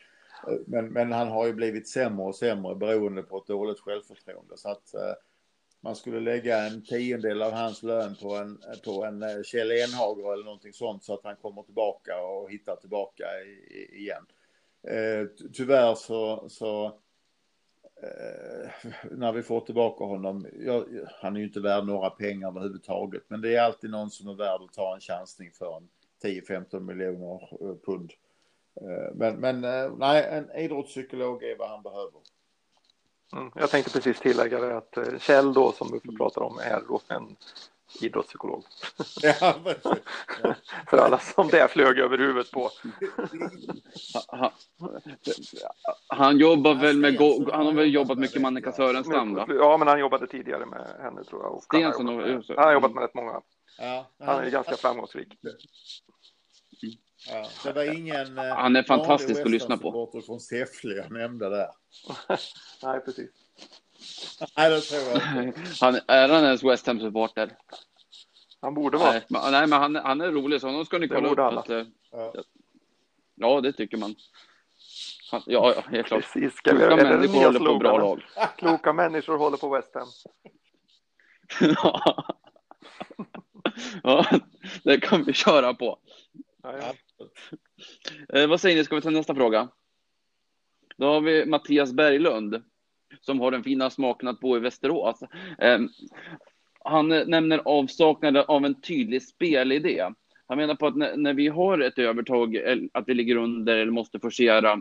[0.67, 4.57] Men, men han har ju blivit sämre och sämre beroende på ett dåligt självförtroende.
[4.57, 5.15] Så att eh,
[5.81, 10.33] man skulle lägga en tiondel av hans lön på en, på en eh, Kjell Enhager
[10.33, 13.25] eller någonting sånt så att han kommer tillbaka och hittar tillbaka
[13.71, 14.27] i, igen.
[14.89, 17.01] Eh, tyvärr så, så
[18.03, 20.47] Eh, när vi får tillbaka honom.
[20.59, 20.85] Jag,
[21.21, 24.35] han är ju inte värd några pengar överhuvudtaget, men det är alltid någon som är
[24.35, 25.89] värd att ta en chansning för en
[26.23, 28.13] 10-15 miljoner eh, pund.
[28.81, 29.61] Eh, men, men
[29.99, 32.21] nej, en idrottspsykolog är vad han behöver.
[33.33, 37.37] Mm, jag tänkte precis tillägga det att Kjell då som vi pratar om är en
[38.01, 38.65] idrottspsykolog.
[39.23, 39.35] Ja,
[39.83, 39.97] ja.
[40.91, 42.71] För alla som det flög över huvudet på.
[44.29, 44.51] han,
[46.07, 47.17] han jobbar väl med,
[47.53, 49.47] han har väl jobbat mycket med Annika Sörenstam va?
[49.49, 51.55] Ja, men han jobbade tidigare med henne tror jag.
[51.55, 53.41] Och Stensson han, har jobbat, han har jobbat med rätt många.
[53.79, 55.29] Ja, han är ganska framgångsrik.
[57.31, 60.23] Ja, det var ingen eh, han är fantastisk att lyssna på.
[60.27, 61.69] från Säffle jag nämnde där.
[62.83, 63.31] Nej, precis.
[64.57, 65.21] Nej, det tror jag
[65.81, 67.57] han, Är han ens West Ham-supporter?
[68.61, 69.11] Han borde vara.
[69.11, 71.39] Nej, men, nej, men han, han är rolig, så honom ska ni kolla upp.
[71.39, 71.61] Alla.
[71.61, 71.69] Att,
[72.11, 72.33] ja.
[73.35, 74.15] ja, det tycker man.
[75.31, 76.23] Han, ja, ja, helt klart.
[76.23, 78.23] Precis, ska vi, Kloka människor håller på bra lag.
[78.57, 80.09] Kloka människor håller på West Ham.
[84.03, 84.27] ja,
[84.83, 85.99] det kan vi köra på.
[86.63, 86.95] Ja, ja.
[88.39, 89.69] Eh, vad säger ni, ska vi ta nästa fråga?
[90.97, 92.63] Då har vi Mattias Berglund
[93.21, 95.23] som har den fina smaken att bo i Västerås.
[95.59, 95.79] Eh,
[96.85, 100.05] han nämner avsaknaden av en tydlig spelidé.
[100.47, 102.57] Han menar på att när, när, vi har ett övertag,
[102.93, 104.81] att vi ligger under eller måste forcera,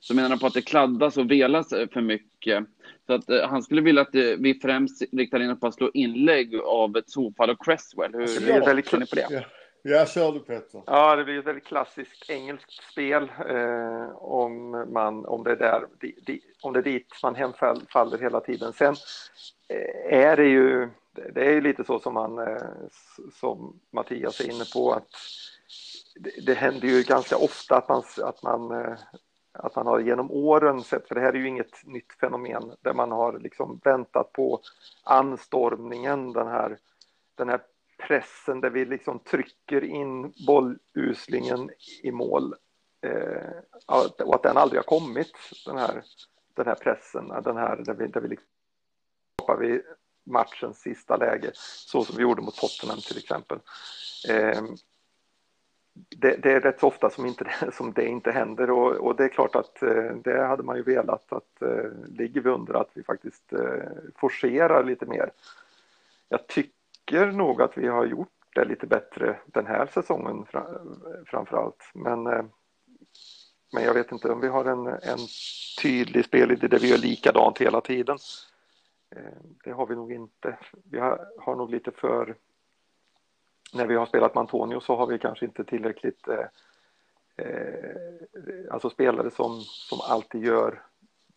[0.00, 2.64] så menar han på att det kladdas och velas för mycket.
[3.06, 5.90] Så att eh, han skulle vilja att eh, vi främst riktar in på att slå
[5.94, 8.12] inlägg av ett Sofall och Cresswell.
[8.12, 9.46] Hur, alltså, det är väldigt ni på det?
[9.82, 10.06] Ja.
[10.06, 10.82] Kör du Petter.
[10.86, 15.86] Ja, det blir ett väldigt klassiskt engelskt spel eh, om, man, om, det är där,
[16.00, 18.72] di, di, om det är dit man hemfaller hela tiden.
[18.72, 18.94] Sen
[19.68, 20.90] eh, är det ju,
[21.34, 22.62] det är lite så som, man, eh,
[23.40, 25.08] som Mattias är inne på, att
[26.14, 28.98] det, det händer ju ganska ofta att man, att man eh,
[29.52, 32.94] att man har genom åren sett, för det här är ju inget nytt fenomen, där
[32.94, 34.60] man har liksom väntat på
[35.04, 36.78] anstormningen, den här,
[37.34, 37.60] den här
[38.06, 41.70] pressen där vi liksom trycker in bolluslingen
[42.02, 42.54] i mål.
[43.00, 43.50] Eh,
[44.18, 45.32] och att den aldrig har kommit,
[45.66, 46.02] den här,
[46.54, 48.48] den här pressen, eh, den här där vi, där vi liksom
[49.36, 49.82] skapar vi
[50.24, 53.58] matchens sista läge, så som vi gjorde mot Tottenham till exempel.
[54.28, 54.62] Eh,
[55.94, 59.24] det, det, är rätt så ofta som, inte, som det inte händer och, och, det
[59.24, 62.90] är klart att eh, det hade man ju velat att eh, ligger vi under att
[62.94, 65.30] vi faktiskt eh, forcerar lite mer.
[66.28, 70.46] Jag tycker tycker nog att vi har gjort det lite bättre den här säsongen
[71.26, 71.90] framför allt.
[71.94, 72.44] Men, eh,
[73.72, 75.18] men jag vet inte om vi har en, en
[75.82, 78.18] tydlig spelidé där vi gör likadant hela tiden.
[79.16, 80.58] Eh, det har vi nog inte.
[80.90, 82.36] Vi har, har nog lite för...
[83.74, 86.46] När vi har spelat med Antonio så har vi kanske inte tillräckligt eh,
[87.36, 90.82] eh, alltså spelare som, som alltid gör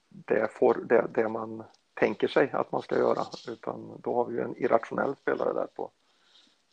[0.09, 1.63] det, for, det, det man
[1.95, 5.91] tänker sig att man ska göra, utan då har vi en irrationell spelare där på,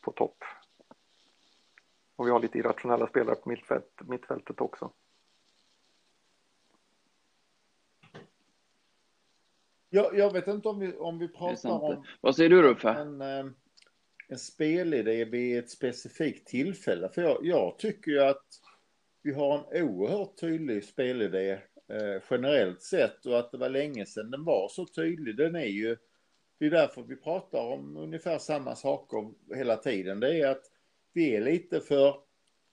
[0.00, 0.44] på topp.
[2.16, 4.92] Och vi har lite irrationella spelare på mittfält, mittfältet också.
[9.90, 12.04] Jag, jag vet inte om vi, om vi pratar om...
[12.20, 12.88] Vad säger du Ruffe?
[12.88, 13.46] En, eh,
[14.28, 17.08] en spelidé vid ett specifikt tillfälle.
[17.08, 18.46] För jag, jag tycker ju att
[19.22, 21.60] vi har en oerhört tydlig spelidé
[21.92, 25.36] eh, generellt sett och att det var länge sedan den var så tydlig.
[25.36, 25.96] Den är ju,
[26.58, 30.20] det är därför vi pratar om ungefär samma saker hela tiden.
[30.20, 30.64] Det är att
[31.12, 32.16] vi är lite för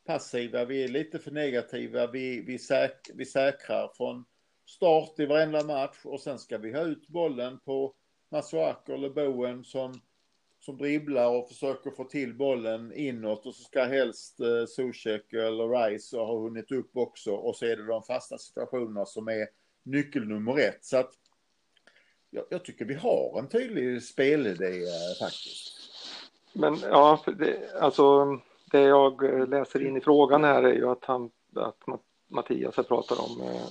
[0.05, 4.25] passiva, vi är lite för negativa, vi, vi, säk, vi säkrar från
[4.65, 7.95] start i varenda match och sen ska vi ha ut bollen på
[8.31, 10.01] Masuaku eller Bowen som,
[10.59, 15.89] som dribblar och försöker få till bollen inåt och så ska helst eh, Zuzek eller
[15.89, 19.47] Rice ha hunnit upp också och så är det de fasta situationerna som är
[19.83, 20.85] nyckel nummer ett.
[20.85, 21.11] Så att
[22.29, 25.75] jag, jag tycker vi har en tydlig spelidé eh, faktiskt.
[26.53, 28.25] Men ja, det, alltså
[28.71, 31.83] det jag läser in i frågan här är ju att, han, att
[32.27, 33.67] Mattias pratar om eh,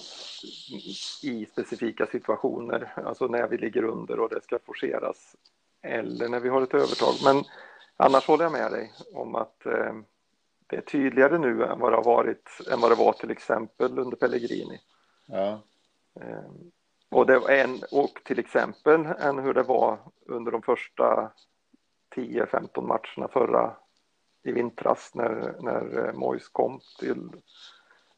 [1.30, 5.36] i specifika situationer, alltså när vi ligger under och det ska forceras
[5.82, 7.14] eller när vi har ett övertag.
[7.24, 7.44] Men
[7.96, 9.94] annars håller jag med dig om att eh,
[10.66, 13.98] det är tydligare nu än vad det har varit, än vad det var till exempel
[13.98, 14.80] under Pellegrini.
[15.26, 15.60] Ja.
[17.10, 21.32] och, det var en, och till exempel än hur det var under de första
[22.16, 23.76] 10-15 matcherna förra
[24.42, 27.30] i vintras när, när eh, Moyes kom till,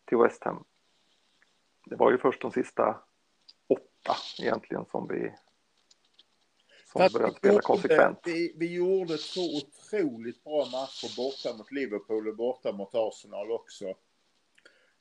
[0.04, 0.64] till West Ham.
[1.86, 3.00] Det var ju först de sista
[3.68, 5.34] åtta egentligen som vi
[6.92, 8.18] som började spela konsekvent.
[8.24, 13.94] Vi, vi, gjorde två otroligt bra matcher borta mot Liverpool och borta mot Arsenal också.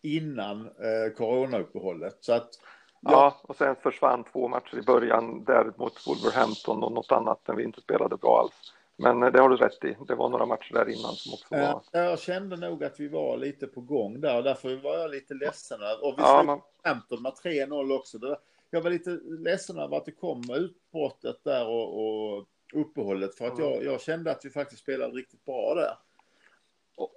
[0.01, 2.17] Innan eh, coronauppehållet.
[2.19, 2.49] Så att,
[2.99, 3.11] ja.
[3.11, 7.55] ja, och sen försvann två matcher i början där mot Wolverhampton och något annat när
[7.55, 8.73] vi inte spelade bra alls.
[8.97, 9.97] Men eh, det har du rätt i.
[10.07, 11.81] Det var några matcher där innan som också var...
[11.91, 15.33] Jag kände nog att vi var lite på gång där och därför var jag lite
[15.33, 15.79] ledsen.
[16.01, 17.21] Och vi ja, slog man...
[17.21, 18.17] med 3-0 också.
[18.69, 23.59] Jag var lite ledsen över att det kom utbrottet där och, och uppehållet för att
[23.59, 25.97] jag, jag kände att vi faktiskt spelade riktigt bra där.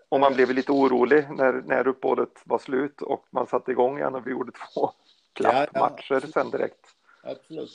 [0.08, 4.14] Och man blev lite orolig när, när uppehållet var slut och man satte igång igen
[4.14, 4.90] och vi gjorde två
[5.32, 6.28] klappmatcher ja, ja.
[6.32, 6.86] sen direkt.
[7.22, 7.70] Absolut.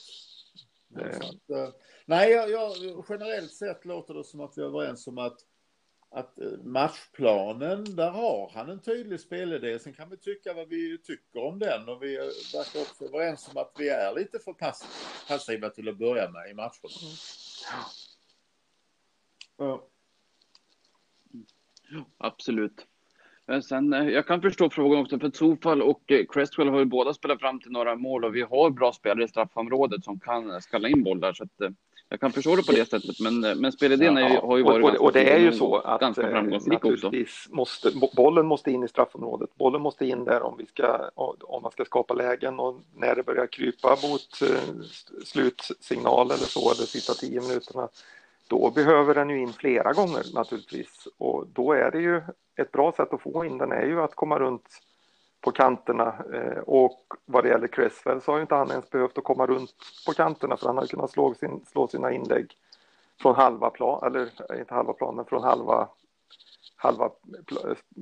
[0.95, 1.69] Att, eh,
[2.05, 5.37] nej, jag, jag, generellt sett låter det som att vi är överens om att,
[6.09, 9.79] att eh, matchplanen, där har han en tydlig spelidé.
[9.79, 12.17] Sen kan vi tycka vad vi tycker om den och vi
[12.53, 14.53] verkar också överens om att vi är lite för
[15.27, 16.71] passiva till att börja med i matcherna.
[19.57, 19.87] Ja.
[22.17, 22.87] Absolut.
[23.63, 27.13] Sen, eh, jag kan förstå frågan också, för Zofall och eh, Crestwell har ju båda
[27.13, 30.89] spelat fram till några mål och vi har bra spelare i straffområdet som kan skalla
[30.89, 31.33] in bollar.
[31.33, 31.69] Så att, eh,
[32.09, 34.89] jag kan förstå det på det sättet, men, men spelidén ja, har ju varit och,
[34.89, 37.11] och, och det är ju så att ganska framgångsrik också.
[37.49, 39.55] Måste, bollen måste in i straffområdet.
[39.55, 41.09] Bollen måste in där om, vi ska,
[41.41, 44.39] om man ska skapa lägen och när det börjar krypa mot
[45.25, 47.89] slutsignal eller så, eller sista tio minuterna,
[48.47, 52.21] då behöver den ju in flera gånger naturligtvis och då är det ju
[52.55, 54.67] ett bra sätt att få in den är ju att komma runt
[55.41, 59.17] på kanterna eh, och vad det gäller Cresswell så har ju inte han ens behövt
[59.17, 62.53] att komma runt på kanterna för han har kunnat slå, sin, slå sina inlägg
[63.21, 65.89] från halva plan, eller inte halva planen, från halva,
[66.75, 67.11] halva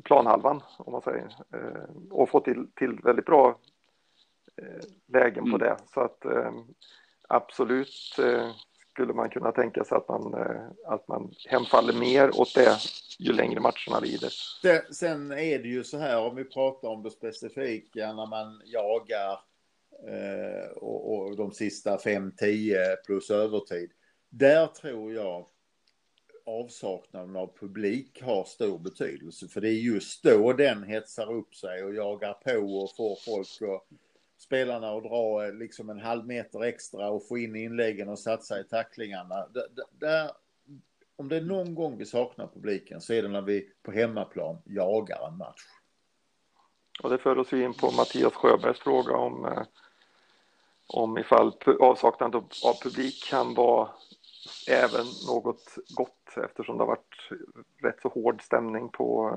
[0.04, 3.58] planhalvan om man säger eh, och få till, till väldigt bra
[4.56, 5.52] eh, lägen mm.
[5.52, 6.26] på det så att
[7.28, 8.19] absolut
[8.96, 12.78] skulle man kunna tänka sig att man, eh, att man hemfaller mer åt det
[13.20, 14.32] ju längre matcherna lider.
[14.94, 19.40] Sen är det ju så här om vi pratar om det specifika när man jagar
[20.08, 23.92] eh, och, och de sista 5-10 plus övertid.
[24.30, 25.46] Där tror jag
[26.46, 29.48] avsaknaden av publik har stor betydelse.
[29.48, 33.48] För det är just då den hetsar upp sig och jagar på och får folk
[33.70, 34.00] att
[34.46, 38.60] spelarna och dra eh, liksom en halv meter extra och få in inläggen och satsa
[38.60, 39.48] i tacklingarna.
[39.92, 40.32] Där,
[41.16, 44.58] om det är någon gång vi saknar publiken så är det när vi på hemmaplan
[44.66, 45.62] jagar en match.
[47.04, 49.64] Och det för oss in på Mattias Sjöbergs fråga om, eh,
[50.88, 53.90] om ifall avsaknad av publik kan vara
[54.70, 57.30] även något gott eftersom det har varit
[57.82, 59.32] rätt så hård stämning på,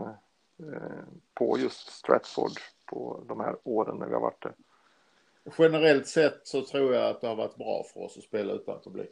[0.59, 1.05] eh,
[1.35, 2.53] på just Stratford
[2.87, 4.53] på de här åren när vi har varit där
[5.59, 8.81] generellt sett så tror jag att det har varit bra för oss att spela utan
[8.81, 9.11] publik.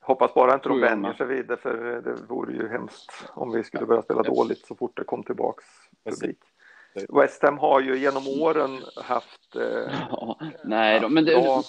[0.00, 3.64] Hoppas bara inte de vänjer sig vid det, för det vore ju hemskt om vi
[3.64, 5.64] skulle börja spela dåligt så fort det kom tillbaks
[6.04, 6.38] publik.
[7.08, 9.94] West Ham har ju genom åren haft, eh,
[10.64, 11.42] Nej, då, men det...
[11.42, 11.62] bra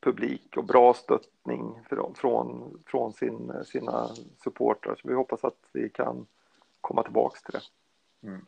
[0.00, 1.84] publik och bra stöttning
[2.16, 4.08] från, från sin, sina
[4.44, 4.94] supportrar.
[4.94, 6.26] Så vi hoppas att vi kan
[6.80, 7.62] komma tillbaks till det.
[8.28, 8.46] Mm.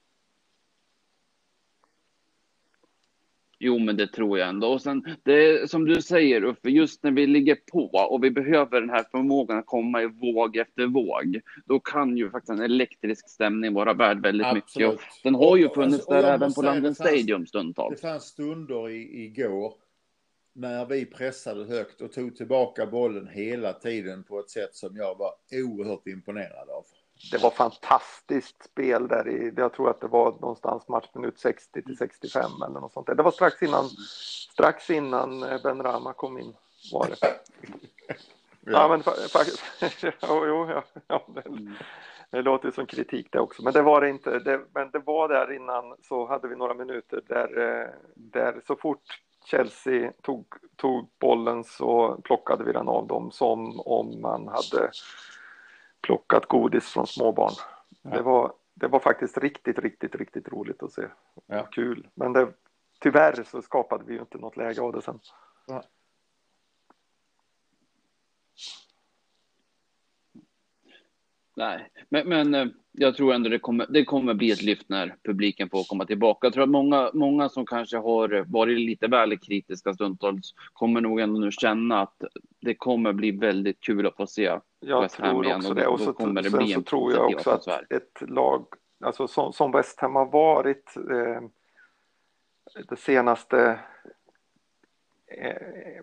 [3.61, 4.69] Jo, men det tror jag ändå.
[4.69, 8.81] Och sen, det som du säger Uffe, just när vi ligger på och vi behöver
[8.81, 13.29] den här förmågan att komma i våg efter våg, då kan ju faktiskt en elektrisk
[13.29, 14.91] stämning vara värd väldigt Absolut.
[14.91, 14.95] mycket.
[14.95, 18.01] Och den har ju funnits och, och där även på London Stadium stundtals.
[18.01, 19.75] Det fanns stunder i, igår
[20.53, 25.19] när vi pressade högt och tog tillbaka bollen hela tiden på ett sätt som jag
[25.19, 26.85] var oerhört imponerad av
[27.31, 31.97] det var fantastiskt spel där i, jag tror att det var någonstans matchminut 60 till
[31.97, 33.15] 65 eller något sånt där.
[33.15, 33.89] Det var strax innan,
[34.53, 36.57] strax innan eh, Ben Rama kom in
[36.93, 37.17] var det.
[38.71, 39.63] Ja, ja men faktiskt,
[40.03, 41.43] jo, jo, ja, ja det,
[42.31, 44.39] det låter som kritik det också, men det var det inte.
[44.39, 48.77] Det, men det var där innan så hade vi några minuter där, eh, där så
[48.77, 50.47] fort Chelsea tog,
[50.77, 54.91] tog bollen så plockade vi den av dem som om man hade
[56.09, 57.53] plockat godis från småbarn.
[58.03, 58.11] Ja.
[58.11, 61.03] Det, var, det var faktiskt riktigt, riktigt, riktigt roligt att se.
[61.47, 61.63] Ja.
[61.63, 62.09] Kul.
[62.15, 62.49] Men det,
[63.01, 65.21] tyvärr så skapade vi ju inte något läge av det sen.
[65.67, 65.83] Ja.
[71.57, 75.17] Nej, men, men eh, jag tror ändå det kommer, det kommer bli ett lyft när
[75.23, 76.47] publiken får komma tillbaka.
[76.47, 81.21] Jag tror att många, många som kanske har varit lite väl kritiska stundtals kommer nog
[81.21, 82.23] ändå nu känna att
[82.61, 85.67] det kommer bli väldigt kul att få se jag West Ham igen.
[85.67, 88.67] Och, och så, kommer det bli en så tror jag också att ett lag,
[89.05, 91.43] alltså som, som West Ham har varit eh,
[92.89, 93.81] det senaste
[95.27, 96.03] eh,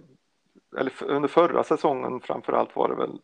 [0.78, 3.20] eller under förra säsongen framför allt var det väl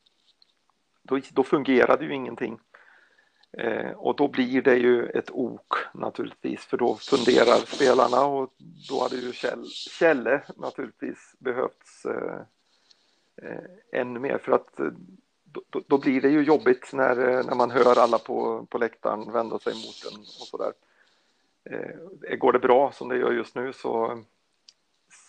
[1.04, 2.60] då, då fungerade ju ingenting.
[3.58, 8.54] Eh, och då blir det ju ett ok naturligtvis för då funderar spelarna och
[8.90, 12.42] då hade ju Kjell, Kjelle naturligtvis behövts eh, eh,
[13.92, 14.92] ännu mer för att eh,
[15.44, 19.32] då, då, blir det ju jobbigt när, eh, när man hör alla på, på läktaren
[19.32, 20.74] vända sig mot en och sådär.
[21.64, 24.24] Eh, går det bra som det gör just nu så,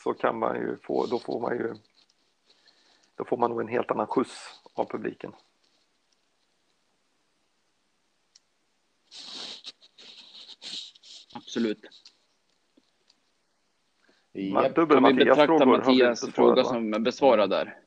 [0.05, 1.75] så kan man ju få, då får man ju
[3.15, 5.33] då får man nog en helt annan skjuts av publiken.
[11.35, 11.79] Absolut.
[14.33, 14.69] Ja.
[14.77, 17.82] Vi betrakta Mattias fråga som besvarad där?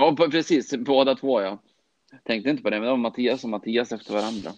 [0.00, 0.76] Ja, precis.
[0.76, 1.62] Båda två, ja.
[2.24, 4.52] Tänkte inte på det, men det var Mattias och Mattias efter varandra.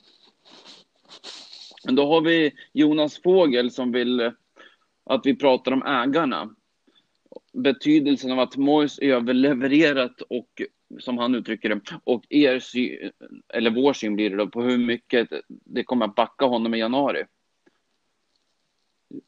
[1.85, 4.33] Men då har vi Jonas Fågel som vill eh,
[5.05, 6.55] att vi pratar om ägarna.
[7.53, 10.63] Betydelsen av att Mois överlevererat och
[10.99, 13.11] som han uttrycker det, och er syn,
[13.55, 16.79] eller vår syn blir det då, på hur mycket det kommer att backa honom i
[16.79, 17.25] januari.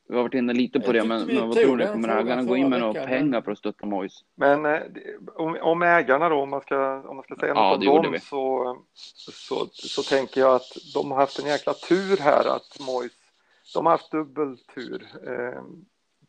[0.08, 1.86] Vi har varit inne lite på det, men, men vad tror ni?
[1.86, 4.24] Kommer ägarna gå in med några pengar för att stötta Mois?
[4.34, 4.80] Men eh,
[5.34, 8.20] om, om ägarna då, om man ska, om man ska säga ja, något om dem,
[8.20, 8.76] så,
[9.32, 13.12] så, så tänker jag att de har haft en jäkla tur här att Mois,
[13.74, 15.06] de har haft dubbeltur.
[15.26, 15.62] Eh,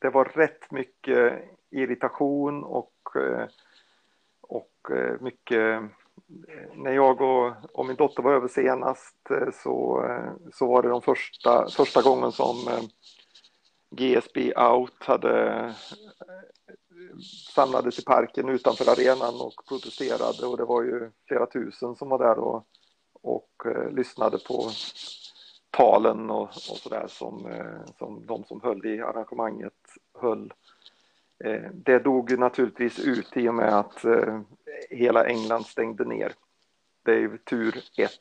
[0.01, 1.33] det var rätt mycket
[1.71, 3.47] irritation och eh,
[4.41, 4.71] och
[5.19, 5.81] mycket
[6.75, 9.15] när jag och, och, min dotter var över senast
[9.63, 10.05] så,
[10.53, 12.55] så var det de första, första gången som
[13.95, 15.73] GSB Out hade eh,
[17.55, 22.19] samlades i parken utanför arenan och protesterade och det var ju flera tusen som var
[22.19, 22.67] där och,
[23.21, 24.69] och eh, lyssnade på
[25.69, 29.73] talen och, och sådär som, eh, som de som höll i arrangemanget
[30.13, 30.53] höll.
[31.73, 34.05] Det dog naturligtvis ut i och med att
[34.89, 36.33] hela England stängde ner.
[37.03, 38.11] Det är ju tur ett.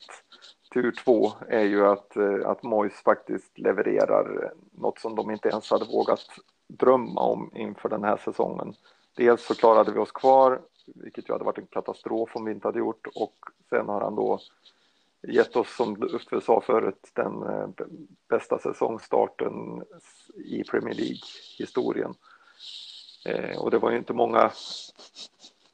[0.75, 5.71] Tur två är ju att, eh, att Mois faktiskt levererar något som de inte ens
[5.71, 6.27] hade vågat
[6.67, 8.73] drömma om inför den här säsongen.
[9.15, 12.67] Dels så klarade vi oss kvar, vilket ju hade varit en katastrof om vi inte
[12.67, 13.35] hade gjort och
[13.69, 14.39] sen har han då
[15.27, 17.67] gett oss, som Uffe sa förut, den eh,
[18.29, 19.83] bästa säsongstarten
[20.35, 22.13] i Premier League-historien.
[23.25, 24.51] Eh, och det var ju inte många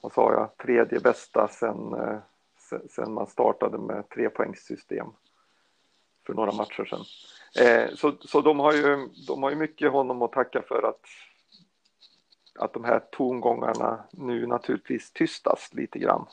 [0.01, 1.95] vad sa jag, tredje bästa sen,
[2.89, 5.07] sen man startade med trepoängssystem
[6.25, 7.05] för några matcher sedan.
[7.65, 11.05] Eh, så så de, har ju, de har ju mycket honom att tacka för att,
[12.59, 16.25] att de här tongångarna nu naturligtvis tystas lite grann.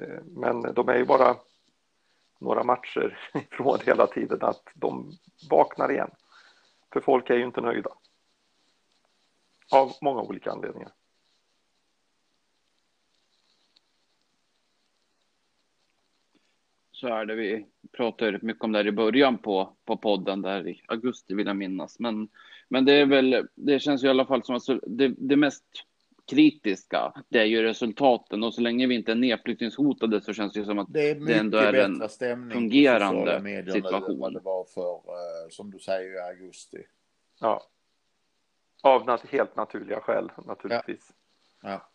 [0.00, 1.36] Eh, men de är ju bara
[2.38, 5.12] några matcher ifrån hela tiden att de
[5.50, 6.10] vaknar igen.
[6.92, 7.90] För folk är ju inte nöjda.
[9.70, 10.92] Av många olika anledningar.
[17.00, 17.34] Så är det.
[17.34, 21.46] Vi pratade mycket om det här i början på, på podden där i augusti vill
[21.46, 21.98] jag minnas.
[21.98, 22.28] Men,
[22.68, 25.64] men det är väl, det känns ju i alla fall som att det, det mest
[26.30, 28.42] kritiska, det är ju resultaten.
[28.42, 31.58] Och så länge vi inte är nedflyttningshotade så känns det som att det, det ändå
[31.58, 32.08] är en
[32.50, 34.24] fungerande situation.
[34.24, 36.82] Än det var för, eh, som du säger, i augusti.
[37.40, 37.62] Ja.
[38.82, 41.12] Av nat helt naturliga skäl, naturligtvis.
[41.62, 41.70] Ja.
[41.70, 41.90] ja.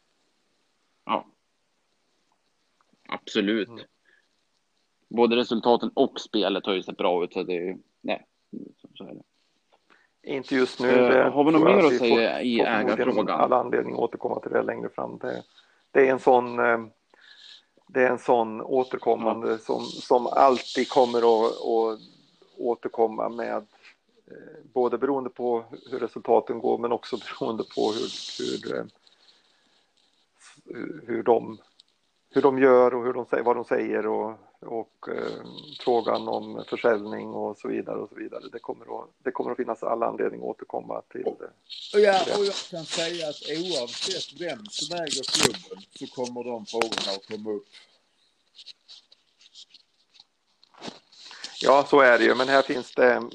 [1.06, 1.28] ja.
[3.08, 3.70] Absolut.
[3.70, 3.84] Mm.
[5.14, 8.26] Både resultaten och spelet har ju sett bra ut, så det är nej,
[8.98, 9.24] så är det.
[10.24, 10.88] Inte just nu.
[10.88, 13.30] Uh, har vi något mer att säga i ägarfrågan?
[13.30, 15.18] Alla anledning att återkomma till det längre fram.
[15.18, 15.44] Det,
[15.92, 16.78] det är en sån eh,
[17.88, 19.58] det är en sån återkommande ja.
[19.58, 22.00] som, som alltid kommer att, att
[22.58, 23.56] återkomma med
[24.28, 28.10] eh, både beroende på hur resultaten går men också beroende på hur,
[30.66, 31.58] hur, hur, de,
[32.30, 35.46] hur de gör och hur de, vad de säger och och eh,
[35.80, 38.44] frågan om försäljning och så vidare och så vidare.
[38.52, 41.52] Det kommer att, det kommer att finnas alla anledning att återkomma till det.
[42.00, 47.12] Ja, och jag kan säga att oavsett vem som äger klubben så kommer de frågorna
[47.16, 47.68] att komma upp.
[51.62, 53.30] Ja, så är det ju, men här finns det,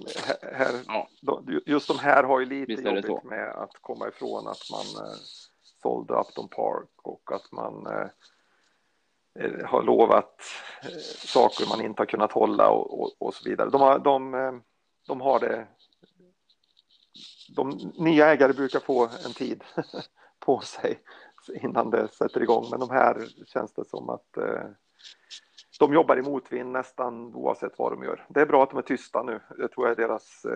[0.52, 1.08] här, ja.
[1.66, 5.16] just de här har ju lite jobbigt med att komma ifrån att man eh,
[5.82, 8.08] sålde Upton Park och att man Eh,
[9.41, 10.43] Eh, har lovat
[10.82, 13.70] eh, saker man inte har kunnat hålla och, och, och så vidare.
[13.70, 14.53] De har, de, eh,
[15.07, 15.66] de har det.
[17.57, 19.64] De nya ägare brukar få en tid
[20.39, 21.01] på sig
[21.62, 24.39] innan det sätter igång, men de här känns det som att
[25.78, 28.26] de jobbar i motvind nästan oavsett vad de gör.
[28.28, 29.41] Det är bra att de är tysta nu.
[29.59, 30.47] Det tror jag är deras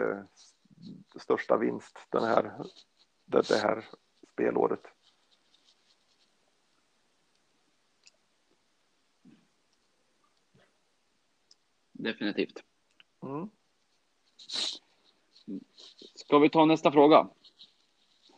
[1.21, 2.53] största vinst den här,
[3.27, 3.85] det här
[4.33, 4.92] spelåret.
[12.03, 12.63] Definitivt.
[13.23, 13.49] Mm.
[16.15, 17.29] Ska vi ta nästa fråga?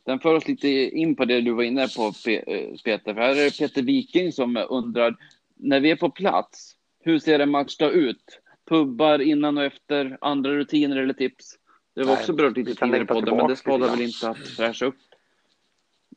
[0.05, 3.15] Den för oss lite in på det du var inne på eh, Peter.
[3.15, 5.17] För här är det Peter Viking som undrar,
[5.55, 8.41] när vi är på plats, hur ser en matchdag ut?
[8.69, 11.59] Pubbar innan och efter, andra rutiner eller tips?
[11.95, 14.39] Det var Nej, också berört lite tidigare på det, men det skadar väl inte att
[14.39, 14.97] fräscha upp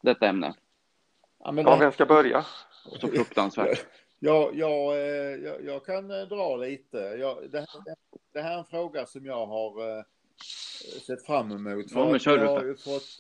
[0.02, 0.54] detta ämne?
[1.44, 2.46] Ja, men ja, vem ska börja?
[3.00, 3.86] Så fruktansvärt.
[4.20, 6.98] Ja, jag, eh, jag, jag kan eh, dra lite.
[6.98, 7.96] Jag, det, här,
[8.34, 10.04] det, här, är en fråga som jag har eh,
[11.08, 11.92] sett fram emot.
[11.92, 13.18] För ja, jag har ju fått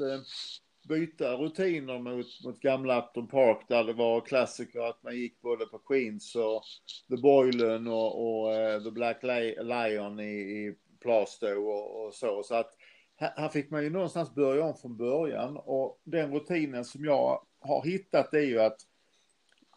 [0.89, 5.65] byta rutiner mot, mot gamla Upton Park där det var klassiker att man gick både
[5.65, 6.63] på Queens och
[7.09, 9.23] The Boylen och, och The Black
[9.63, 12.43] Lion i, i Plastow och, och, så.
[12.43, 12.73] Så att
[13.15, 17.41] här, här fick man ju någonstans börja om från början och den rutinen som jag
[17.59, 18.77] har hittat är ju att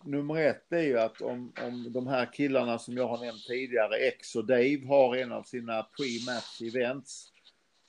[0.04, 3.96] nummer ett är ju att om, om de här killarna som jag har nämnt tidigare,
[3.96, 7.32] X och Dave, har en av sina pre-match events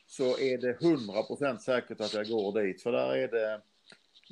[0.07, 2.82] så är det 100% säkert att jag går dit.
[2.82, 3.62] För där är det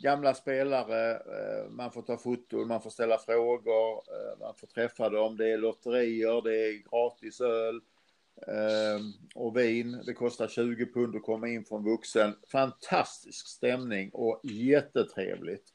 [0.01, 5.09] gamla spelare, eh, man får ta foton, man får ställa frågor, eh, man får träffa
[5.09, 7.81] dem, det är lotterier, det är gratis öl
[8.47, 10.01] ehm, och vin.
[10.05, 12.35] Det kostar 20 pund att komma in från vuxen.
[12.51, 15.73] Fantastisk stämning och jättetrevligt.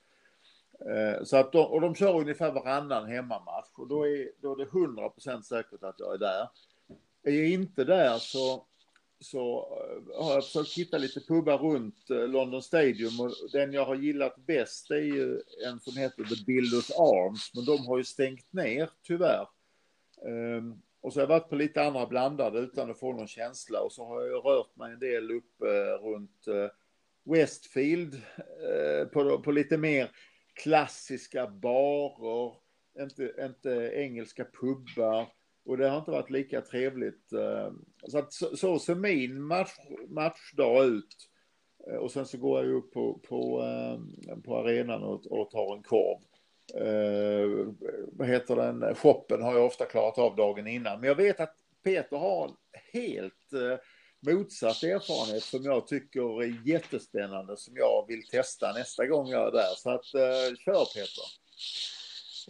[0.81, 4.57] Eh, så att de, och de kör ungefär varannan hemmamatch och då är, då är
[4.57, 6.49] det 100% säkert att jag är där.
[7.23, 8.67] Är jag inte där så,
[9.21, 13.85] så eh, har jag försökt hitta lite pubbar runt eh, London Stadium och den jag
[13.85, 18.05] har gillat bäst är ju en som heter The Builders Arms men de har ju
[18.05, 19.49] stängt ner tyvärr.
[20.27, 23.81] Ehm, och så har jag varit på lite andra blandade utan att få någon känsla
[23.81, 25.61] och så har jag rört mig en del upp
[26.03, 26.45] runt
[27.25, 28.23] Westfield
[29.13, 30.11] på, på lite mer
[30.55, 32.55] klassiska barer,
[33.01, 35.27] inte, inte engelska pubbar.
[35.65, 37.33] Och det har inte varit lika trevligt.
[37.33, 37.73] Eh,
[38.09, 39.77] så, att, så, så ser min match,
[40.09, 41.17] matchdag ut.
[41.87, 45.77] Eh, och sen så går jag upp på, på, eh, på arenan och, och tar
[45.77, 46.19] en korv.
[46.75, 47.75] Eh,
[48.13, 48.95] vad heter den?
[48.95, 51.01] Shoppen har jag ofta klarat av dagen innan.
[51.01, 52.51] Men jag vet att Peter har
[52.93, 53.79] helt eh,
[54.27, 59.53] motsatt erfarenhet som jag tycker är jättespännande som jag vill testa nästa gång jag är
[59.53, 59.75] där.
[59.77, 61.25] Så att eh, kör Peter.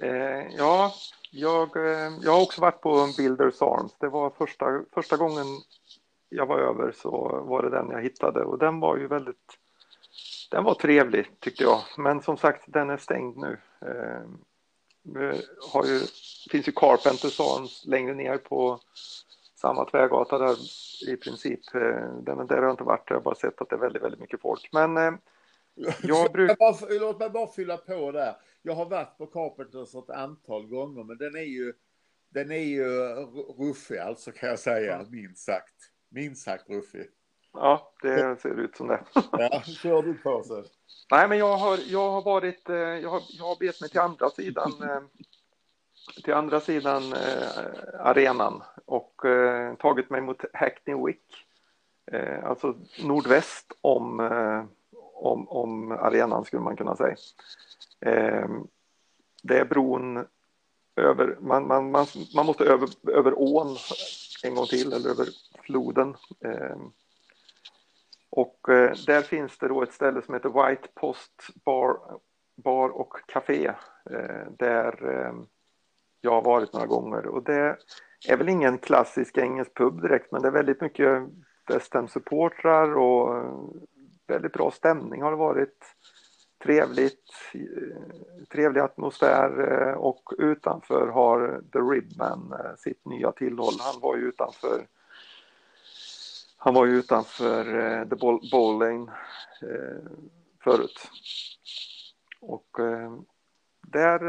[0.00, 0.94] Eh, ja,
[1.30, 3.92] jag, eh, jag har också varit på Builders Arms.
[4.00, 5.46] Det var första, första gången
[6.28, 7.10] jag var över så
[7.48, 9.58] var det den jag hittade och den var ju väldigt
[10.50, 13.58] den var trevlig tyckte jag, men som sagt den är stängd nu.
[13.80, 14.26] Eh,
[15.72, 16.00] har ju,
[16.50, 18.80] finns ju Carpenters Arms längre ner på
[19.54, 20.56] samma tvärgata där
[21.02, 21.74] i princip.
[21.74, 21.80] Eh,
[22.22, 24.20] den, där har jag inte varit, jag har bara sett att det är väldigt, väldigt
[24.20, 24.68] mycket folk.
[24.72, 25.12] Men eh,
[26.02, 26.98] jag brukar...
[27.00, 28.36] Låt mig bara fylla på där.
[28.62, 31.72] Jag har varit på Carpenters ett antal gånger, men den är ju,
[32.28, 32.84] den är ju
[33.58, 35.74] ruffig alltså kan jag säga, minst sagt.
[36.08, 37.06] Minst sagt ruffig.
[37.52, 39.04] Ja, det ser ut som det.
[39.32, 40.64] ja, kör du på så.
[41.10, 44.00] Nej, men jag har, jag har varit, eh, jag har, jag har bet mig till
[44.00, 44.72] andra sidan,
[46.24, 47.48] till andra sidan eh,
[48.00, 51.46] arenan och eh, tagit mig mot Hackney Wick,
[52.12, 54.64] eh, alltså nordväst om, eh,
[55.14, 57.16] om, om arenan skulle man kunna säga.
[58.00, 58.48] Eh,
[59.42, 60.26] det är bron
[60.96, 63.76] över, man, man, man, man måste över, över ån
[64.44, 65.28] en gång till eller över
[65.62, 66.16] floden.
[66.44, 66.76] Eh,
[68.30, 71.98] och eh, där finns det då ett ställe som heter White Post Bar,
[72.56, 73.66] bar och Café
[74.10, 75.34] eh, där eh,
[76.24, 77.76] jag har varit några gånger och det
[78.28, 81.22] är väl ingen klassisk engelsk pub direkt men det är väldigt mycket
[81.68, 83.44] West Ham-supportrar och
[84.26, 85.84] väldigt bra stämning har det varit.
[86.64, 93.74] Trevligt, eh, trevlig atmosfär eh, och utanför har The Ribman eh, sitt nya tillhåll.
[93.80, 94.86] Han var ju utanför
[96.56, 97.64] han var ju utanför
[98.04, 98.16] The
[98.50, 99.12] Bowling Lane
[100.64, 101.10] förut.
[102.40, 102.68] Och
[103.86, 104.20] där,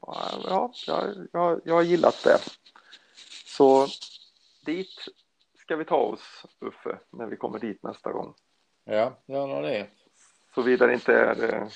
[0.00, 2.38] ja, jag, jag, jag har gillat det.
[3.46, 3.86] Så
[4.66, 5.08] dit
[5.58, 8.34] ska vi ta oss, Uffe, när vi kommer dit nästa gång.
[8.84, 9.86] Ja, gärna det.
[10.54, 11.68] Såvida det inte är eh,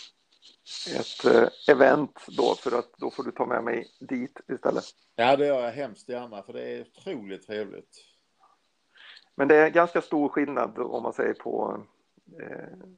[1.01, 4.85] ett eh, event då, för att då får du ta med mig dit istället.
[5.15, 8.05] Ja, det gör jag hemskt gärna, för det är otroligt trevligt.
[9.35, 11.85] Men det är ganska stor skillnad om man säger på,
[12.41, 12.89] eh,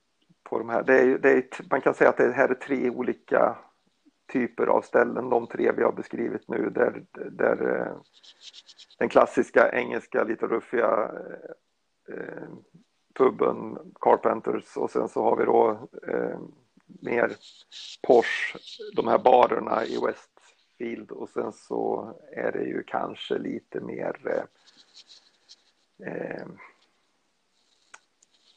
[0.43, 0.83] på de här.
[0.83, 3.59] Det är, det är, man kan säga att det här är tre olika
[4.29, 7.97] typer av ställen, de tre vi har beskrivit nu, där, där eh,
[8.99, 11.11] den klassiska engelska, lite ruffiga
[12.09, 12.49] eh, eh,
[13.15, 16.39] puben Carpenters och sen så har vi då eh,
[16.87, 17.37] mer
[18.07, 18.59] Porsche,
[18.97, 24.43] de här barerna i Westfield och sen så är det ju kanske lite mer eh,
[26.13, 26.47] eh,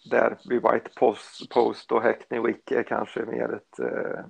[0.10, 4.26] där vid White Post, Post och Hackney Wick är kanske mer ett, eh,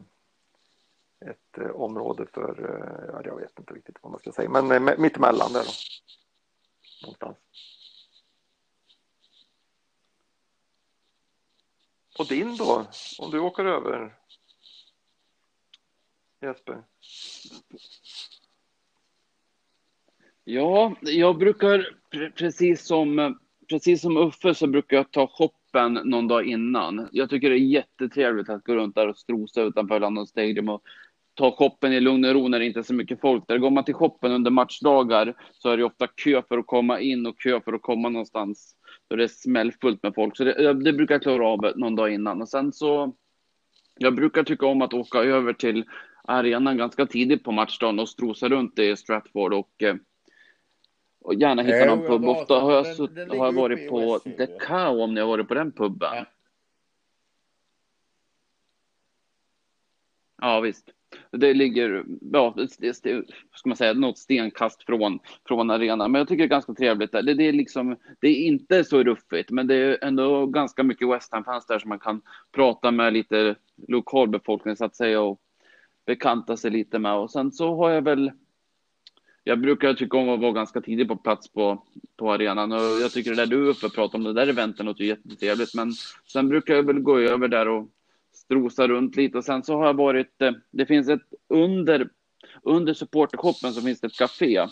[1.21, 4.71] ett eh, område för, eh, ja, jag vet inte riktigt vad man ska säga, men
[4.87, 5.71] eh, mittemellan där då.
[7.01, 7.37] Någonstans.
[12.19, 12.85] Och din då,
[13.19, 14.17] om du åker över
[16.41, 16.83] Jesper?
[20.43, 21.97] Ja, jag brukar
[22.35, 27.09] precis som, precis som Uffe så brukar jag ta shoppen någon dag innan.
[27.11, 30.83] Jag tycker det är jättetrevligt att gå runt där och strosa utanför London Stadium och
[31.41, 33.57] ta shoppen i lugn och ro när det inte är så mycket folk där.
[33.57, 37.25] Går man till shoppen under matchdagar så är det ofta kö för att komma in
[37.25, 38.75] och kö för att komma någonstans.
[39.07, 40.37] Då det är smällfullt med folk.
[40.37, 42.41] Så det, det brukar jag klara av någon dag innan.
[42.41, 43.15] Och sen så,
[43.97, 45.85] jag brukar tycka om att åka över till
[46.23, 49.95] arenan ganska tidigt på matchdagen och strosa runt i Stratford och eh,
[51.23, 52.25] och gärna hitta någon pub.
[52.25, 55.53] Ofta har jag, den har jag varit på The Cow om ni har varit på
[55.53, 56.25] den puben.
[60.41, 60.93] Ja visst.
[61.31, 63.23] Det ligger, ja, det, det,
[63.55, 66.11] ska man säga, något stenkast från, från arenan.
[66.11, 67.21] Men jag tycker det är ganska trevligt där.
[67.21, 71.09] Det, det, är liksom, det är inte så ruffigt, men det är ändå ganska mycket
[71.09, 72.21] West Ham-fans där som man kan
[72.51, 73.55] prata med lite
[73.87, 75.39] lokalbefolkning så att säga och
[76.05, 77.13] bekanta sig lite med.
[77.13, 78.31] Och sen så har jag väl
[79.43, 81.83] jag brukar tycka om att vara ganska tidigt på plats på,
[82.17, 84.47] på arenan och jag tycker det där du är uppe och pratar om, det där
[84.47, 85.73] eventen låter jättetrevligt.
[85.75, 85.91] Men
[86.25, 87.87] sen brukar jag väl gå över där och
[88.33, 92.09] strosa runt lite och sen så har jag varit, eh, det finns ett under,
[92.63, 94.67] under supporterkoppen så finns det ett café.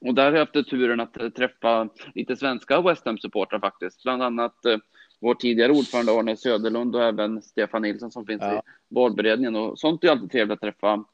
[0.00, 4.64] Och där har jag haft turen att träffa lite svenska West Ham-supportrar faktiskt, bland annat
[4.64, 4.78] eh,
[5.20, 8.58] vår tidigare ordförande Arne Söderlund och även Stefan Nilsson som finns ja.
[8.58, 8.60] i
[8.94, 11.04] valberedningen och sånt är alltid trevligt att träffa,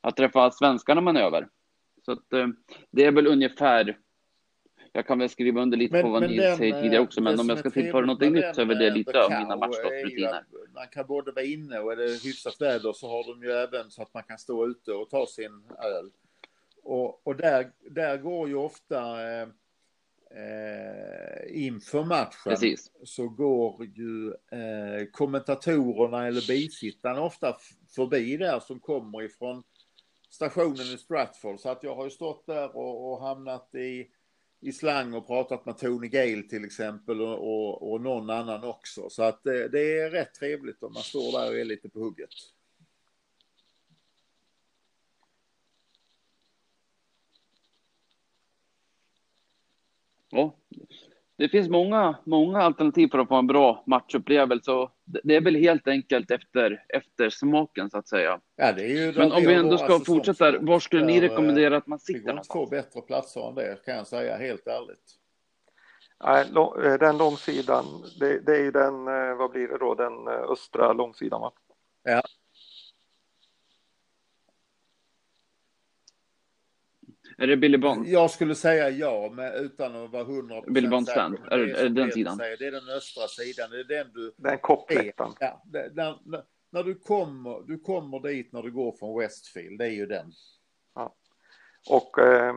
[0.00, 1.48] att träffa svenskar när man är över.
[2.04, 2.46] Så att, eh,
[2.90, 3.98] det är väl ungefär
[4.92, 7.48] jag kan väl skriva under lite men, på vad ni säger tidigare också, men om
[7.48, 10.44] jag ska tillföra något nytt så är väl det lite av mina matchdagsrutiner.
[10.74, 13.90] Man kan både vara inne och är det hyfsat väder så har de ju även
[13.90, 16.10] så att man kan stå ute och ta sin öl.
[16.82, 19.48] Och, och där, där går ju ofta eh,
[20.30, 22.90] eh inför matchen Precis.
[23.04, 27.56] så går ju eh, kommentatorerna eller bisittarna ofta
[27.96, 29.62] förbi där som kommer ifrån
[30.30, 31.60] stationen i Stratford.
[31.60, 34.08] Så att jag har ju stått där och, och hamnat i,
[34.62, 39.10] i slang och pratat med Tony Gale till exempel och, och, och någon annan också.
[39.10, 42.00] Så att det, det, är rätt trevligt om man står där och är lite på
[42.00, 42.30] hugget.
[50.30, 50.56] Ja,
[51.42, 54.72] det finns många, många alternativ för att få en bra matchupplevelse.
[55.04, 58.40] Det är väl helt enkelt efter, efter smaken så att säga.
[58.56, 61.86] Ja, det är ju Men om vi ändå ska fortsätta, var skulle ni rekomendera att
[61.86, 62.48] man sitter någonstans?
[62.48, 65.18] Det går två bättre platser än det kan jag säga helt ärligt.
[66.24, 66.46] Nej,
[66.86, 67.84] eh, den långsidan,
[68.20, 71.52] det, det, är ju den, eh, vad blir det då, den eh, östra långsidan va?
[72.02, 72.22] Ja.
[77.38, 78.06] Är det Billy Bond?
[78.06, 81.88] Jag skulle säga ja, men utan att vara hundra Billy Bond stand, är, det, är
[81.88, 82.36] det den sidan?
[82.36, 84.34] Säger, det är den östra sidan, det är den du...
[84.36, 85.32] Den koppläktaren.
[85.40, 89.84] Ja, när, när, när, du kommer, du kommer dit när du går från Westfield, det
[89.84, 90.32] är ju den.
[90.94, 91.14] Ja.
[91.90, 92.54] Och eh,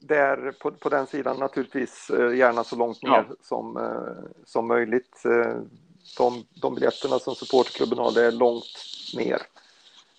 [0.00, 3.36] där på, på den sidan naturligtvis eh, gärna så långt ner ja.
[3.42, 5.24] som, eh, som möjligt.
[5.24, 5.60] Eh,
[6.18, 8.84] de, de biljetterna som supporterklubben har, det är långt
[9.16, 9.38] ner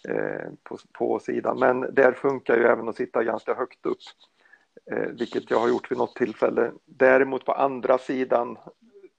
[0.07, 1.59] Eh, på, på sidan.
[1.59, 3.97] Men där funkar ju även att sitta ganska högt upp,
[4.91, 6.71] eh, vilket jag har gjort vid något tillfälle.
[6.85, 8.57] Däremot på andra sidan,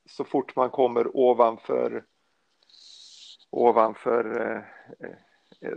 [0.06, 2.04] så fort man kommer ovanför
[3.50, 4.56] ovanför
[5.00, 5.72] eh,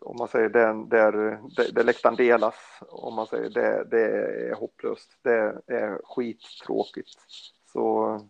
[0.00, 1.12] om man säger den där,
[1.56, 2.54] där, där läktaren delas,
[2.88, 5.18] om man säger det, det är hopplöst.
[5.22, 7.18] Det är skittråkigt.
[7.72, 8.20] Så,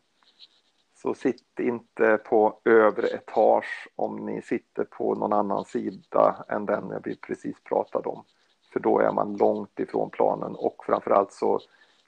[1.05, 7.00] så sitt inte på övre etage om ni sitter på någon annan sida än den
[7.05, 8.24] vi precis pratade om.
[8.72, 11.61] För då är man långt ifrån planen och framförallt så,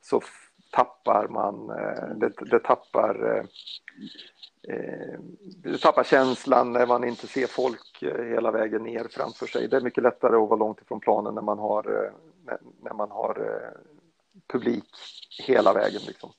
[0.03, 0.21] så
[0.73, 3.45] tappar man, eh, det, det tappar eh,
[4.75, 5.19] eh
[5.63, 9.69] du tappar känslan när man inte ser folk eh, hela vägen ner framför sig.
[9.69, 12.13] Det är mycket lättare att vara långt ifrån planen när man har,
[12.83, 13.61] när, man har
[14.47, 14.85] publik
[15.47, 16.01] hela vägen.
[16.07, 16.33] Liksom.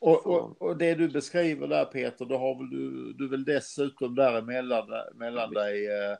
[0.00, 4.14] Och, och, och, det du beskriver där Peter, då har väl du, du vill dessutom
[4.14, 6.16] däremellan mellan dig eh,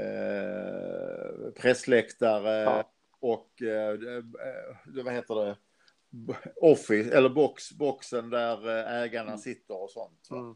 [0.00, 2.90] eh, pressläktare ja.
[3.20, 4.22] och eh,
[5.04, 5.56] vad heter det?
[6.56, 9.38] office, eller box, boxen där eh, ägarna mm.
[9.38, 10.28] sitter och sånt.
[10.30, 10.54] Mm.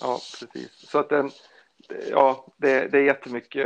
[0.00, 0.90] Ja, precis.
[0.90, 1.30] Så att den,
[2.10, 3.64] ja, det, det är jättemycket,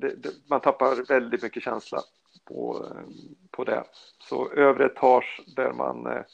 [0.00, 2.00] det, det, man tappar väldigt mycket känsla
[2.44, 2.88] på,
[3.50, 3.84] på det.
[4.18, 6.24] Så övre etage där man, eh,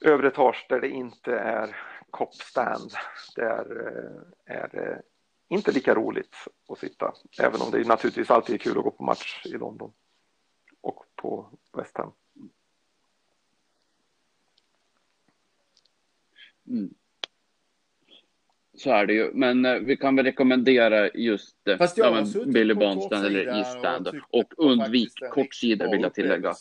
[0.00, 1.76] övre etage där det inte är
[2.10, 2.92] copstand,
[3.36, 5.02] där eh, är det
[5.48, 6.36] inte lika roligt
[6.68, 7.14] att sitta.
[7.42, 9.92] Även om det naturligtvis alltid är kul att gå på match i London
[10.80, 12.12] och på West Ham.
[16.66, 16.94] Mm.
[18.76, 19.30] Så är det ju.
[19.34, 24.08] Men eh, vi kan väl rekommendera just eh, Fast jag ja, Billy Bondstand eller Eaststand.
[24.08, 26.54] Och, och undvik kortsidor vill jag tillägga.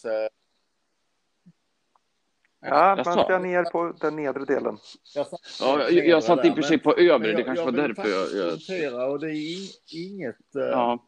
[2.65, 4.77] Ja, man ska ner på den nedre delen.
[5.15, 5.27] Jag
[5.59, 8.83] ja, jag, jag satt i och för sig på övre, det kanske var därför jag...
[8.83, 9.11] jag...
[9.11, 9.57] Och det är
[9.91, 11.07] inget, eh, ja.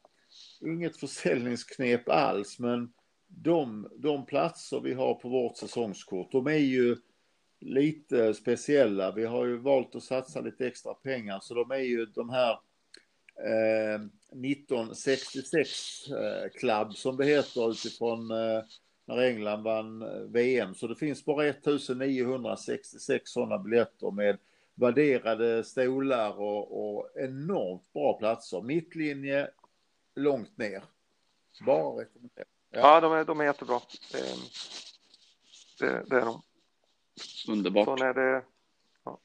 [0.62, 2.89] inget försäljningsknep alls, men
[3.28, 6.97] de, de platser vi har på vårt säsongskort, de är ju
[7.66, 9.11] lite speciella.
[9.11, 12.59] Vi har ju valt att satsa lite extra pengar så de är ju de här
[13.36, 18.63] eh, 1966 eh, Club som det heter utifrån eh,
[19.05, 20.76] när England vann eh, VM.
[20.76, 24.38] Så det finns bara 1966 sådana biljetter med
[24.76, 28.61] värderade stolar och, och enormt bra platser.
[28.61, 29.49] Mittlinje
[30.16, 30.84] långt ner.
[31.66, 32.45] Bara rekommendera.
[32.72, 33.80] Ja, ja de, är, de är jättebra.
[34.11, 34.24] Det,
[35.80, 36.41] det, det är de.
[37.47, 37.86] Underbart.
[37.86, 38.43] Så när det,
[39.03, 39.18] ja.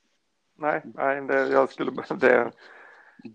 [0.55, 2.53] Nej, nej det, jag skulle det,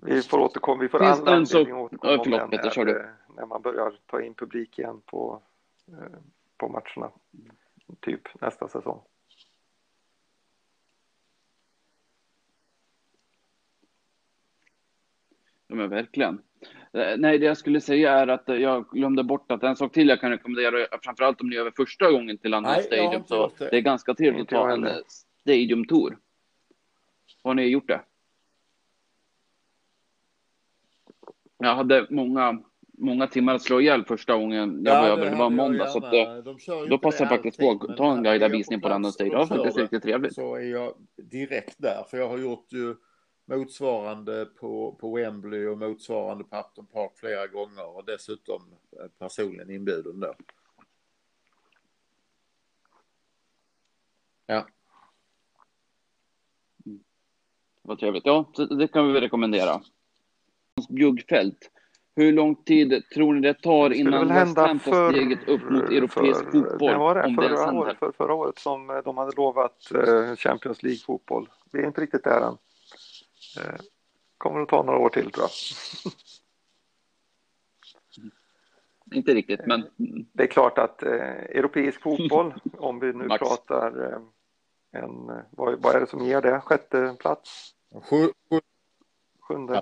[0.01, 3.45] vi får återkomma, vi får Finns alla anledning att återkomma ja, förlåt, Peter, när, när
[3.45, 5.41] man börjar ta in publik igen på,
[5.88, 6.20] eh,
[6.58, 7.12] på matcherna,
[7.99, 9.01] typ nästa säsong.
[15.68, 16.41] Ja men verkligen.
[16.96, 19.93] Eh, nej, det jag skulle säga är att eh, jag glömde bort att en sak
[19.93, 23.52] till jag kan rekommendera, framförallt om ni är över första gången till London Stadium, så
[23.58, 23.70] det.
[23.70, 24.89] det är ganska trevligt att ta en
[25.41, 26.18] Stadium Tour.
[27.43, 28.02] Har ni gjort det?
[31.58, 32.62] Jag hade många,
[32.98, 35.32] många timmar att slå ihjäl första gången jag ja, var över.
[35.32, 36.41] Det var måndag, så att det,
[36.89, 39.34] då passade jag faktiskt på att ta en guidad visning på London Stadium.
[39.34, 40.36] Det var faktiskt riktigt trevligt.
[40.36, 42.96] Så är jag direkt där, för jag har gjort ju
[43.46, 48.62] motsvarande på, på Wembley och motsvarande på Upton Park flera gånger och dessutom
[49.00, 50.34] eh, personligen inbjuden då.
[54.46, 54.68] Ja.
[56.86, 57.00] Mm.
[57.82, 58.26] Vad trevligt.
[58.26, 59.82] Ja, det kan vi rekommendera.
[60.89, 61.72] Bjuggfält.
[62.16, 66.43] Hur lång tid tror ni det tar innan West Ham tar steget upp mot europeisk
[66.43, 66.91] för, fotboll?
[66.91, 69.91] Det var det, om förra, det året, för, förra året som eh, de hade lovat
[69.91, 71.50] eh, Champions League-fotboll.
[71.72, 72.58] Vi är inte riktigt där än.
[73.58, 73.80] Eh,
[74.38, 75.51] kommer att ta några år till tror jag.
[79.12, 79.89] Inte riktigt, men...
[80.34, 83.39] Det är klart att eh, europeisk fotboll, om vi nu Max.
[83.39, 84.20] pratar eh,
[85.03, 86.62] en, vad, vad, är det som ger det?
[86.62, 87.76] Sjätte plats?
[88.10, 88.60] Sju, sju.
[89.39, 89.82] Sjunde?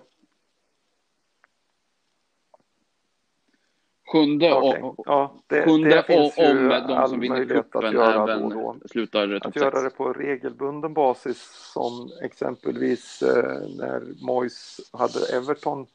[4.14, 4.82] Sjunde, okay.
[4.82, 8.88] och, ja, det, sjunde det finns och, om de som vinner cupen även då då.
[8.88, 15.88] slutar Att göra det på regelbunden basis som exempelvis eh, när Moyes hade Everton.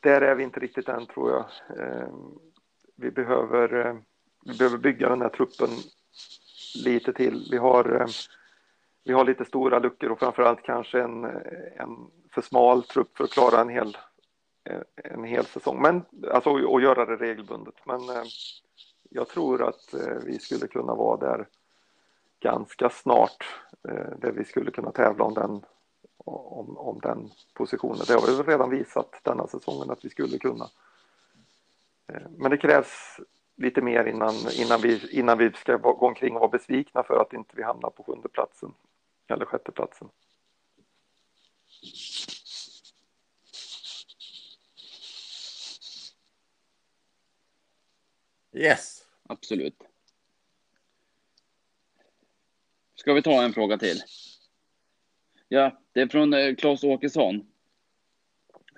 [0.00, 1.44] Där är vi inte riktigt än tror jag.
[1.78, 2.08] Eh,
[2.96, 3.96] vi, behöver, eh,
[4.44, 5.68] vi behöver bygga den här truppen
[6.84, 7.48] lite till.
[7.50, 8.06] Vi har, eh,
[9.04, 11.24] vi har lite stora luckor och framförallt kanske en,
[11.76, 11.96] en
[12.34, 13.96] för smal trupp för att klara en hel
[14.94, 15.82] en hel säsong.
[15.82, 17.74] Men, alltså, och göra det regelbundet.
[17.86, 18.24] Men eh,
[19.10, 21.48] jag tror att eh, vi skulle kunna vara där
[22.40, 23.44] ganska snart.
[23.88, 25.64] Eh, där vi skulle kunna tävla om den,
[26.16, 28.04] om, om den positionen.
[28.06, 30.64] Det har vi redan visat denna säsongen att vi skulle kunna.
[32.12, 33.20] Eh, men det krävs
[33.56, 37.32] lite mer innan, innan, vi, innan vi ska gå omkring och vara besvikna för att
[37.32, 38.74] inte vi hamnar på sjunde platsen
[39.28, 40.08] eller sjätte platsen.
[48.54, 49.04] Yes.
[49.28, 49.76] Absolut.
[52.94, 53.96] Ska vi ta en fråga till?
[55.48, 57.46] Ja, det är från eh, Claes Åkesson.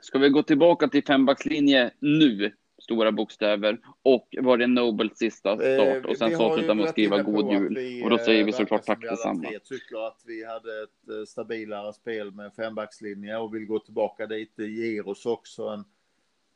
[0.00, 2.52] Ska vi gå tillbaka till fembackslinje nu?
[2.78, 3.80] Stora bokstäver.
[4.02, 6.04] Och var det Nobels sista eh, start?
[6.04, 7.74] Och sen avslutar med att skriva God Jul.
[7.74, 9.48] Vi, och då säger vi eh, såklart tack detsamma.
[9.50, 14.52] Vi tycker att vi hade ett stabilare spel med fembackslinje och vill gå tillbaka dit.
[14.56, 15.84] Det ger oss också en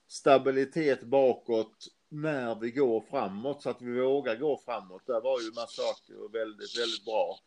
[0.08, 5.06] stabilitet bakåt när vi går framåt så att vi vågar gå framåt.
[5.06, 7.38] Där var ju Massaker väldigt, väldigt bra.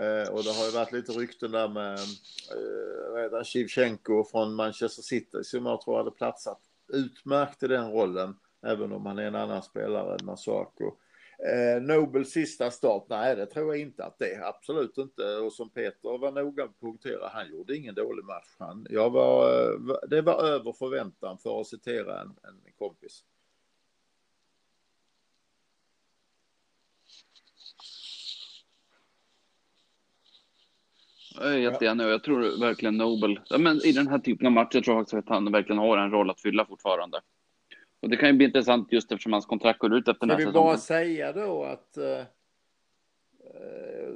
[0.00, 5.02] Eh, och det har ju varit lite rykten där med eh, vad heter från Manchester
[5.02, 6.60] City som jag tror hade platsat
[6.92, 8.36] utmärkt i den rollen.
[8.66, 10.92] Även om han är en annan spelare än Massaker.
[11.38, 15.36] Eh, Nobels sista start, nej det tror jag inte att det är, absolut inte.
[15.36, 18.56] Och som Peter var noga med att punktera, han gjorde ingen dålig match.
[18.58, 19.78] Han, jag var, eh,
[20.08, 23.24] det var över förväntan för att citera en, en kompis.
[31.34, 34.80] Jag är jättegärna och jag tror verkligen Nobel, men i den här typen av matcher
[34.80, 37.20] tror jag faktiskt att han verkligen har en roll att fylla fortfarande.
[38.00, 40.36] Och det kan ju bli intressant just eftersom hans kontrakt går ut efter den här
[40.36, 40.52] säsongen.
[40.52, 42.24] Ska vi bara säga då att eh,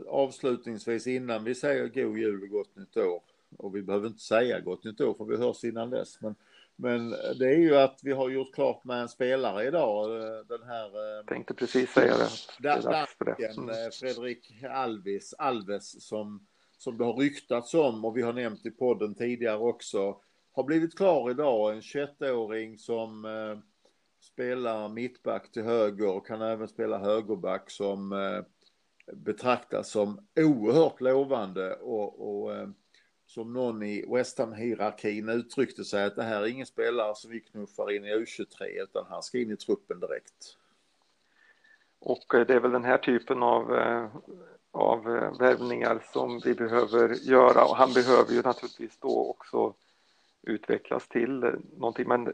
[0.07, 3.23] avslutningsvis innan vi säger god jul och gott nytt år
[3.59, 6.21] och vi behöver inte säga gott nytt år för vi hörs innan dess.
[6.21, 6.35] Men,
[6.77, 10.17] men det är ju att vi har gjort klart med en spelare idag.
[10.17, 10.87] Eh, den här.
[10.87, 12.29] Eh, Tänkte precis säga det.
[12.59, 13.07] det,
[13.39, 13.59] det.
[13.59, 13.69] Mm.
[13.69, 16.47] Eh, Fredrik Alves, Alves som
[16.77, 20.21] som det har ryktats om och vi har nämnt i podden tidigare också,
[20.53, 21.73] har blivit klar idag.
[21.73, 23.59] En 21-åring som eh,
[24.21, 28.43] spelar mittback till höger och kan även spela högerback som eh,
[29.13, 32.69] betraktas som oerhört lovande och, och eh,
[33.27, 37.41] som någon i West Ham-hierarkin uttryckte sig att det här är ingen spelare som vi
[37.41, 40.57] knuffar in i U23 utan han ska in i truppen direkt.
[41.99, 44.09] Och eh, det är väl den här typen av eh,
[44.77, 47.65] av eh, värvningar som vi behöver göra.
[47.65, 49.75] Och han behöver ju naturligtvis då också
[50.43, 52.09] utvecklas till eh, någonting.
[52.09, 52.33] Men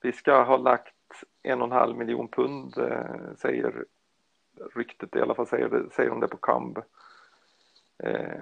[0.00, 0.94] vi ska ha lagt
[1.42, 3.84] en och en halv miljon pund eh, säger
[4.74, 6.78] ryktet i alla fall säger, säger de det på KAMB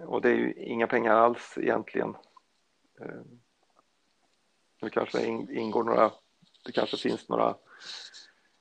[0.06, 2.16] och det är ju inga pengar alls egentligen.
[4.82, 6.10] Nu kanske det ingår några
[6.64, 7.54] det kanske finns några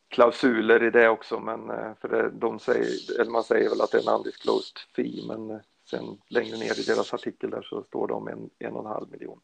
[0.10, 3.92] klausuler i det också, men eh, för det, de säger, eller man säger väl att
[3.92, 7.84] det är en undisclosed fee, men eh, sen längre ner i deras artikel där så
[7.84, 9.40] står det om en, en och en halv miljon.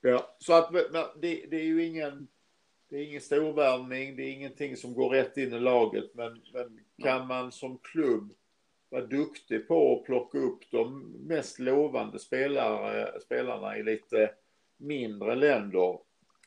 [0.00, 0.72] Ja, så att
[1.16, 2.28] det, det är ju ingen,
[2.88, 6.80] det är ingen storvärvning, det är ingenting som går rätt in i laget, men, men
[7.02, 8.34] kan man som klubb
[8.90, 14.30] vara duktig på att plocka upp de mest lovande spelare, spelarna i lite
[14.76, 15.98] mindre länder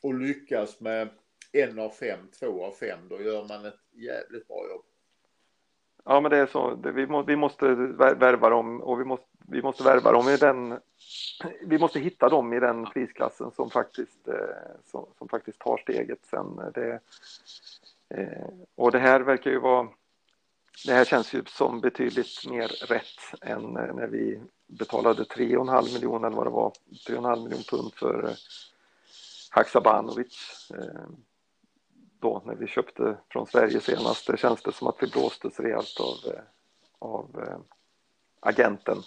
[0.02, 1.08] och lyckas med
[1.52, 4.84] en av fem, två av fem, då gör man ett jävligt bra jobb.
[6.04, 6.80] Ja, men det är så.
[6.94, 10.78] Vi, må, vi måste värva dem och vi måste, vi måste värva dem i den.
[11.66, 14.34] Vi måste hitta dem i den prisklassen som faktiskt, eh,
[14.84, 16.60] som, som faktiskt tar steget sen.
[16.74, 17.00] Det,
[18.08, 19.88] eh, och det här verkar ju vara.
[20.86, 26.26] Det här känns ju som betydligt mer rätt än eh, när vi betalade 3,5 miljoner
[26.26, 26.72] eller vad det var,
[27.08, 28.34] 3,5 miljoner pund för
[29.50, 30.68] Haksabanovic
[32.22, 34.26] då när vi köpte från Sverige senast.
[34.26, 36.42] Det känns det som att vi blåstes rejält av, eh,
[36.98, 37.58] av eh,
[38.40, 38.98] agenten.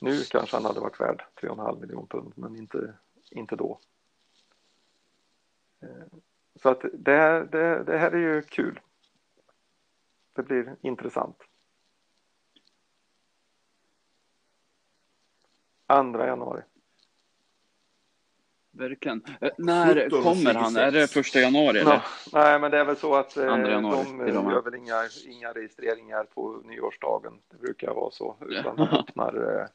[0.00, 2.94] Nu kanske han hade varit värd 3,5 miljoner pund, men inte,
[3.30, 3.80] inte då.
[5.80, 6.18] Eh,
[6.62, 8.80] så att det, det, det här är ju kul.
[10.32, 11.36] Det blir intressant.
[15.86, 16.62] Andra januari.
[18.76, 19.22] Verkligen.
[19.40, 20.76] Eh, när kommer han?
[20.76, 21.78] Är det första januari?
[21.78, 21.94] Eller?
[21.94, 22.00] No.
[22.32, 26.24] Nej, men det är väl så att eh, januari, de gör väl inga, inga registreringar
[26.24, 27.32] på nyårsdagen.
[27.50, 28.36] Det brukar vara så.
[28.48, 29.66] Utan man, öppnar, eh,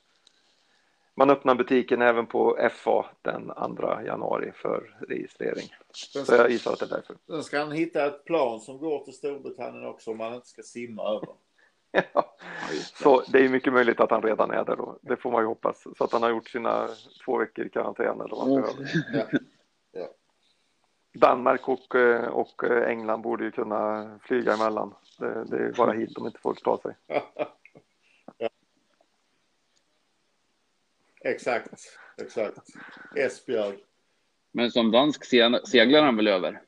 [1.15, 5.65] man öppnar butiken även på FA den 2 januari för registrering.
[5.93, 7.15] Ska, så jag gissar att det är därför.
[7.27, 10.61] Sen ska han hitta ett plan som går till Storbritannien också om han inte ska
[10.61, 11.29] simma över.
[11.91, 12.35] Ja.
[12.93, 14.99] Så det är mycket möjligt att han redan är där då.
[15.01, 15.87] Det får man ju hoppas.
[15.97, 16.87] Så att han har gjort sina
[17.25, 18.89] två veckor i karantän eller vad han behöver.
[19.91, 20.07] Ja.
[21.13, 24.95] Danmark och, eh, och eh, England borde ju kunna flyga emellan.
[25.19, 26.95] Det, det är bara hit om inte folk tar sig.
[28.37, 28.49] ja.
[31.21, 31.73] Exakt,
[32.17, 32.57] exakt.
[33.15, 33.77] Esbjörn.
[34.51, 35.25] Men som dansk
[35.65, 36.61] seglar han väl över?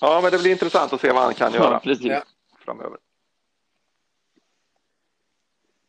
[0.00, 1.72] Ja, men det blir intressant att se vad han kan göra.
[1.72, 2.06] Ja, precis.
[2.06, 2.22] Ja
[2.66, 2.98] framöver.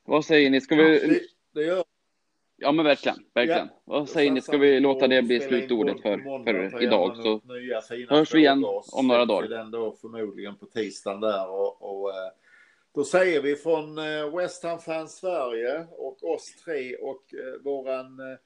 [0.05, 0.61] Vad säger ni?
[0.61, 1.21] Ska vi...
[1.53, 1.83] Det gör
[2.59, 3.67] Ja men verkligen, verkligen.
[3.67, 3.81] Ja.
[3.85, 4.41] Vad säger ni?
[4.41, 6.17] Ska vi låta det bli slutordet för,
[6.69, 7.17] för idag?
[7.17, 7.41] Så
[8.09, 9.47] hörs vi igen om några dagar.
[9.47, 12.31] Den då förmodligen på tisdagen där och, och eh,
[12.95, 18.37] då säger vi från eh, West Ham Fans Sverige och oss tre och eh, våran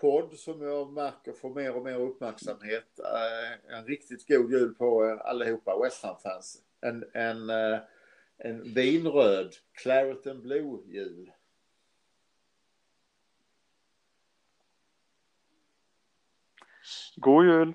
[0.00, 3.00] podd som jag märker får mer och mer uppmärksamhet.
[3.68, 7.80] En riktigt god jul på er allihopa West Ham fans en, en, eh,
[8.38, 11.32] en vinröd Claret and Blue-jul.
[17.20, 17.74] God jul!